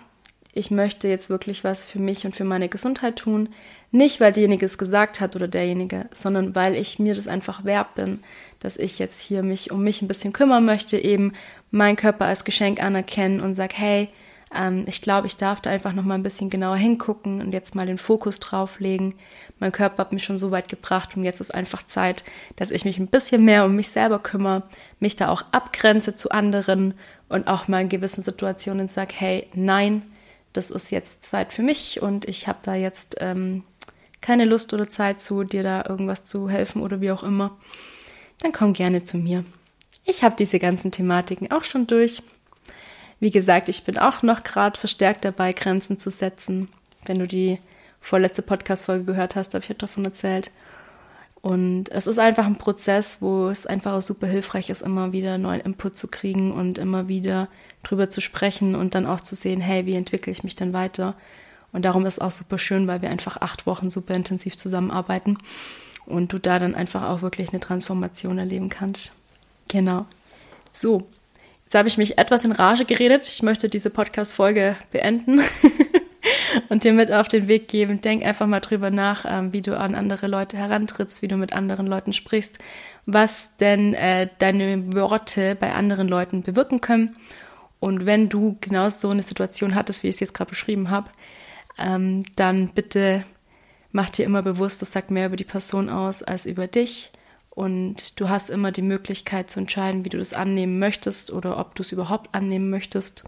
ich 0.52 0.70
möchte 0.70 1.08
jetzt 1.08 1.30
wirklich 1.30 1.64
was 1.64 1.84
für 1.84 1.98
mich 1.98 2.24
und 2.24 2.36
für 2.36 2.44
meine 2.44 2.68
Gesundheit 2.68 3.16
tun, 3.16 3.48
nicht, 3.90 4.20
weil 4.20 4.32
derjenige 4.32 4.66
es 4.66 4.78
gesagt 4.78 5.20
hat 5.20 5.36
oder 5.36 5.48
derjenige, 5.48 6.06
sondern 6.14 6.54
weil 6.54 6.74
ich 6.74 6.98
mir 6.98 7.14
das 7.14 7.28
einfach 7.28 7.64
wert 7.64 7.94
bin, 7.94 8.20
dass 8.60 8.76
ich 8.76 8.98
jetzt 8.98 9.20
hier 9.20 9.42
mich 9.42 9.70
um 9.70 9.82
mich 9.82 10.00
ein 10.00 10.08
bisschen 10.08 10.32
kümmern 10.32 10.64
möchte, 10.64 10.96
eben 10.96 11.32
meinen 11.70 11.96
Körper 11.96 12.24
als 12.24 12.44
Geschenk 12.44 12.82
anerkennen 12.82 13.40
und 13.40 13.54
sag, 13.54 13.74
hey, 13.74 14.08
ähm, 14.54 14.84
ich 14.86 15.02
glaube, 15.02 15.26
ich 15.26 15.36
darf 15.36 15.60
da 15.60 15.70
einfach 15.70 15.92
noch 15.92 16.04
mal 16.04 16.14
ein 16.14 16.22
bisschen 16.22 16.50
genauer 16.50 16.76
hingucken 16.76 17.40
und 17.40 17.52
jetzt 17.52 17.74
mal 17.74 17.86
den 17.86 17.98
Fokus 17.98 18.40
drauflegen. 18.40 19.14
Mein 19.58 19.72
Körper 19.72 19.98
hat 19.98 20.12
mich 20.12 20.24
schon 20.24 20.36
so 20.36 20.50
weit 20.50 20.68
gebracht 20.68 21.16
und 21.16 21.24
jetzt 21.24 21.40
ist 21.40 21.54
einfach 21.54 21.86
Zeit, 21.86 22.24
dass 22.56 22.70
ich 22.70 22.84
mich 22.84 22.98
ein 22.98 23.08
bisschen 23.08 23.44
mehr 23.44 23.64
um 23.64 23.76
mich 23.76 23.88
selber 23.88 24.18
kümmere, 24.18 24.62
mich 25.00 25.16
da 25.16 25.28
auch 25.28 25.44
abgrenze 25.52 26.14
zu 26.14 26.30
anderen 26.30 26.94
und 27.28 27.48
auch 27.48 27.68
mal 27.68 27.82
in 27.82 27.88
gewissen 27.88 28.22
Situationen 28.22 28.88
sag, 28.88 29.12
hey, 29.12 29.48
nein, 29.54 30.04
das 30.52 30.70
ist 30.70 30.90
jetzt 30.90 31.24
Zeit 31.24 31.52
für 31.52 31.62
mich 31.62 32.00
und 32.00 32.28
ich 32.28 32.46
habe 32.46 32.60
da 32.64 32.74
jetzt 32.74 33.16
ähm, 33.20 33.64
keine 34.20 34.44
Lust 34.44 34.72
oder 34.72 34.88
Zeit 34.88 35.20
zu, 35.20 35.44
dir 35.44 35.62
da 35.62 35.84
irgendwas 35.88 36.24
zu 36.24 36.48
helfen 36.48 36.80
oder 36.80 37.00
wie 37.00 37.10
auch 37.10 37.22
immer, 37.22 37.56
dann 38.40 38.52
komm 38.52 38.72
gerne 38.72 39.04
zu 39.04 39.18
mir. 39.18 39.44
Ich 40.04 40.22
habe 40.22 40.36
diese 40.36 40.58
ganzen 40.58 40.92
Thematiken 40.92 41.50
auch 41.50 41.64
schon 41.64 41.86
durch. 41.86 42.22
Wie 43.24 43.30
gesagt, 43.30 43.70
ich 43.70 43.84
bin 43.84 43.96
auch 43.96 44.22
noch 44.22 44.42
gerade 44.42 44.78
verstärkt 44.78 45.24
dabei, 45.24 45.54
Grenzen 45.54 45.98
zu 45.98 46.10
setzen. 46.10 46.68
Wenn 47.06 47.18
du 47.18 47.26
die 47.26 47.58
vorletzte 48.02 48.42
Podcast-Folge 48.42 49.04
gehört 49.04 49.34
hast, 49.34 49.54
habe 49.54 49.64
ich 49.66 49.78
davon 49.78 50.04
erzählt. 50.04 50.50
Und 51.40 51.90
es 51.90 52.06
ist 52.06 52.18
einfach 52.18 52.44
ein 52.44 52.58
Prozess, 52.58 53.22
wo 53.22 53.48
es 53.48 53.64
einfach 53.64 53.94
auch 53.94 54.02
super 54.02 54.26
hilfreich 54.26 54.68
ist, 54.68 54.82
immer 54.82 55.12
wieder 55.12 55.38
neuen 55.38 55.62
Input 55.62 55.96
zu 55.96 56.08
kriegen 56.08 56.52
und 56.52 56.76
immer 56.76 57.08
wieder 57.08 57.48
drüber 57.82 58.10
zu 58.10 58.20
sprechen 58.20 58.74
und 58.74 58.94
dann 58.94 59.06
auch 59.06 59.22
zu 59.22 59.34
sehen, 59.34 59.62
hey, 59.62 59.86
wie 59.86 59.94
entwickle 59.94 60.30
ich 60.30 60.44
mich 60.44 60.54
denn 60.54 60.74
weiter? 60.74 61.14
Und 61.72 61.86
darum 61.86 62.04
ist 62.04 62.18
es 62.18 62.20
auch 62.20 62.30
super 62.30 62.58
schön, 62.58 62.86
weil 62.88 63.00
wir 63.00 63.08
einfach 63.08 63.38
acht 63.38 63.66
Wochen 63.66 63.88
super 63.88 64.14
intensiv 64.14 64.58
zusammenarbeiten 64.58 65.38
und 66.04 66.30
du 66.30 66.38
da 66.38 66.58
dann 66.58 66.74
einfach 66.74 67.04
auch 67.04 67.22
wirklich 67.22 67.48
eine 67.48 67.60
Transformation 67.60 68.36
erleben 68.36 68.68
kannst. 68.68 69.14
Genau. 69.68 70.04
So, 70.74 71.08
jetzt 71.74 71.78
habe 71.80 71.88
ich 71.88 71.98
mich 71.98 72.18
etwas 72.18 72.44
in 72.44 72.52
Rage 72.52 72.84
geredet. 72.84 73.26
Ich 73.26 73.42
möchte 73.42 73.68
diese 73.68 73.90
Podcast-Folge 73.90 74.76
beenden 74.92 75.40
und 76.68 76.84
dir 76.84 76.92
mit 76.92 77.10
auf 77.10 77.26
den 77.26 77.48
Weg 77.48 77.66
geben. 77.66 78.00
Denk 78.00 78.24
einfach 78.24 78.46
mal 78.46 78.60
drüber 78.60 78.92
nach, 78.92 79.24
ähm, 79.28 79.52
wie 79.52 79.60
du 79.60 79.76
an 79.76 79.96
andere 79.96 80.28
Leute 80.28 80.56
herantrittst, 80.56 81.20
wie 81.20 81.26
du 81.26 81.36
mit 81.36 81.52
anderen 81.52 81.88
Leuten 81.88 82.12
sprichst, 82.12 82.58
was 83.06 83.56
denn 83.56 83.92
äh, 83.92 84.28
deine 84.38 84.94
Worte 84.94 85.56
bei 85.56 85.72
anderen 85.72 86.06
Leuten 86.06 86.44
bewirken 86.44 86.80
können. 86.80 87.16
Und 87.80 88.06
wenn 88.06 88.28
du 88.28 88.56
genau 88.60 88.88
so 88.88 89.10
eine 89.10 89.22
Situation 89.22 89.74
hattest, 89.74 90.04
wie 90.04 90.08
ich 90.10 90.14
es 90.14 90.20
jetzt 90.20 90.34
gerade 90.34 90.50
beschrieben 90.50 90.90
habe, 90.90 91.10
ähm, 91.76 92.24
dann 92.36 92.68
bitte 92.68 93.24
mach 93.90 94.10
dir 94.10 94.26
immer 94.26 94.42
bewusst, 94.42 94.80
das 94.80 94.92
sagt 94.92 95.10
mehr 95.10 95.26
über 95.26 95.36
die 95.36 95.42
Person 95.42 95.88
aus 95.88 96.22
als 96.22 96.46
über 96.46 96.68
dich 96.68 97.10
Und 97.54 98.18
du 98.18 98.28
hast 98.28 98.50
immer 98.50 98.72
die 98.72 98.82
Möglichkeit 98.82 99.50
zu 99.50 99.60
entscheiden, 99.60 100.04
wie 100.04 100.08
du 100.08 100.18
das 100.18 100.32
annehmen 100.32 100.78
möchtest 100.78 101.32
oder 101.32 101.58
ob 101.58 101.74
du 101.74 101.82
es 101.82 101.92
überhaupt 101.92 102.34
annehmen 102.34 102.68
möchtest. 102.68 103.24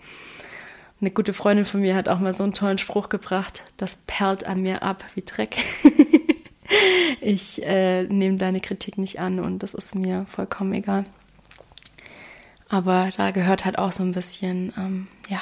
Eine 1.01 1.11
gute 1.11 1.33
Freundin 1.33 1.65
von 1.65 1.81
mir 1.81 1.95
hat 1.95 2.09
auch 2.09 2.19
mal 2.19 2.35
so 2.35 2.43
einen 2.43 2.55
tollen 2.55 2.79
Spruch 2.79 3.09
gebracht, 3.09 3.65
das 3.77 3.99
perlt 4.07 4.45
an 4.45 4.63
mir 4.63 4.83
ab 4.83 5.05
wie 5.15 5.23
Dreck. 5.23 5.57
ich 7.21 7.65
äh, 7.65 8.05
nehme 8.05 8.37
deine 8.37 8.61
Kritik 8.61 8.99
nicht 8.99 9.21
an 9.21 9.39
und 9.39 9.63
das 9.63 9.75
ist 9.75 9.95
mir 9.95 10.27
vollkommen 10.27 10.73
egal. 10.73 11.05
Aber 12.69 13.13
da 13.17 13.31
gehört 13.31 13.65
halt 13.65 13.79
auch 13.79 13.93
so 13.93 14.03
ein 14.03 14.13
bisschen, 14.13 14.73
ähm, 14.77 15.07
ja, 15.29 15.41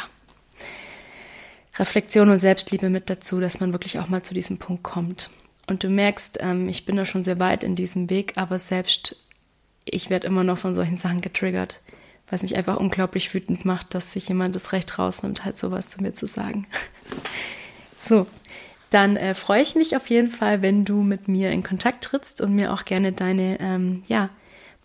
Reflexion 1.79 2.29
und 2.31 2.39
Selbstliebe 2.39 2.91
mit 2.91 3.09
dazu, 3.09 3.41
dass 3.41 3.61
man 3.61 3.73
wirklich 3.73 3.99
auch 3.99 4.09
mal 4.09 4.23
zu 4.23 4.35
diesem 4.35 4.59
Punkt 4.59 4.83
kommt. 4.83 5.31
Und 5.67 5.83
du 5.83 5.89
merkst, 5.89 6.39
ähm, 6.41 6.69
ich 6.69 6.85
bin 6.85 6.97
da 6.97 7.07
schon 7.07 7.25
sehr 7.25 7.39
weit 7.39 7.65
in 7.65 7.75
diesem 7.75 8.11
Weg, 8.11 8.35
aber 8.37 8.59
selbst 8.59 9.17
ich 9.85 10.11
werde 10.11 10.27
immer 10.27 10.45
noch 10.45 10.59
von 10.59 10.75
solchen 10.75 10.97
Sachen 10.97 11.21
getriggert, 11.21 11.81
was 12.29 12.43
mich 12.43 12.57
einfach 12.57 12.79
unglaublich 12.79 13.33
wütend 13.35 13.65
macht, 13.65 13.95
dass 13.95 14.13
sich 14.13 14.29
jemand 14.29 14.55
das 14.57 14.73
Recht 14.73 14.99
rausnimmt, 14.99 15.45
halt 15.45 15.59
sowas 15.59 15.89
zu 15.89 16.03
mir 16.03 16.13
zu 16.13 16.27
sagen. 16.27 16.67
so, 17.99 18.27
dann 18.91 19.17
äh, 19.17 19.35
freue 19.35 19.63
ich 19.63 19.75
mich 19.75 19.97
auf 19.97 20.09
jeden 20.09 20.31
Fall, 20.31 20.63
wenn 20.63 20.85
du 20.85 21.03
mit 21.03 21.29
mir 21.29 21.51
in 21.51 21.63
Kontakt 21.63 22.05
trittst 22.05 22.41
und 22.41 22.55
mir 22.55 22.73
auch 22.73 22.85
gerne 22.85 23.13
deine, 23.13 23.59
ähm, 23.61 24.05
ja, 24.07 24.31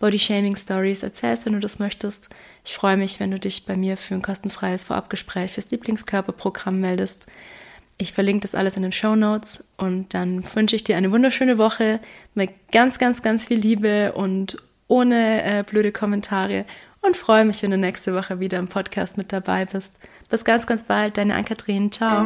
Body-Shaming-Stories 0.00 1.02
erzählst, 1.02 1.44
wenn 1.44 1.52
du 1.52 1.60
das 1.60 1.78
möchtest. 1.78 2.30
Ich 2.64 2.74
freue 2.74 2.96
mich, 2.96 3.20
wenn 3.20 3.30
du 3.30 3.38
dich 3.38 3.66
bei 3.66 3.76
mir 3.76 3.96
für 3.96 4.14
ein 4.14 4.22
kostenfreies 4.22 4.84
Vorabgespräch 4.84 5.52
fürs 5.52 5.70
Lieblingskörperprogramm 5.70 6.80
meldest. 6.80 7.26
Ich 8.00 8.14
verlinke 8.14 8.40
das 8.40 8.54
alles 8.54 8.76
in 8.76 8.82
den 8.82 8.92
Show 8.92 9.14
Notes 9.14 9.62
und 9.76 10.14
dann 10.14 10.42
wünsche 10.54 10.74
ich 10.74 10.84
dir 10.84 10.96
eine 10.96 11.12
wunderschöne 11.12 11.58
Woche 11.58 12.00
mit 12.32 12.50
ganz, 12.72 12.98
ganz, 12.98 13.20
ganz 13.20 13.44
viel 13.44 13.58
Liebe 13.58 14.12
und 14.12 14.56
ohne 14.88 15.44
äh, 15.44 15.62
blöde 15.64 15.92
Kommentare 15.92 16.64
und 17.02 17.14
freue 17.14 17.44
mich, 17.44 17.62
wenn 17.62 17.72
du 17.72 17.76
nächste 17.76 18.14
Woche 18.14 18.40
wieder 18.40 18.58
im 18.58 18.68
Podcast 18.68 19.18
mit 19.18 19.34
dabei 19.34 19.66
bist. 19.66 19.98
Bis 20.30 20.44
ganz, 20.44 20.66
ganz 20.66 20.84
bald, 20.84 21.18
deine 21.18 21.34
Ann-Kathrin. 21.34 21.92
Ciao. 21.92 22.24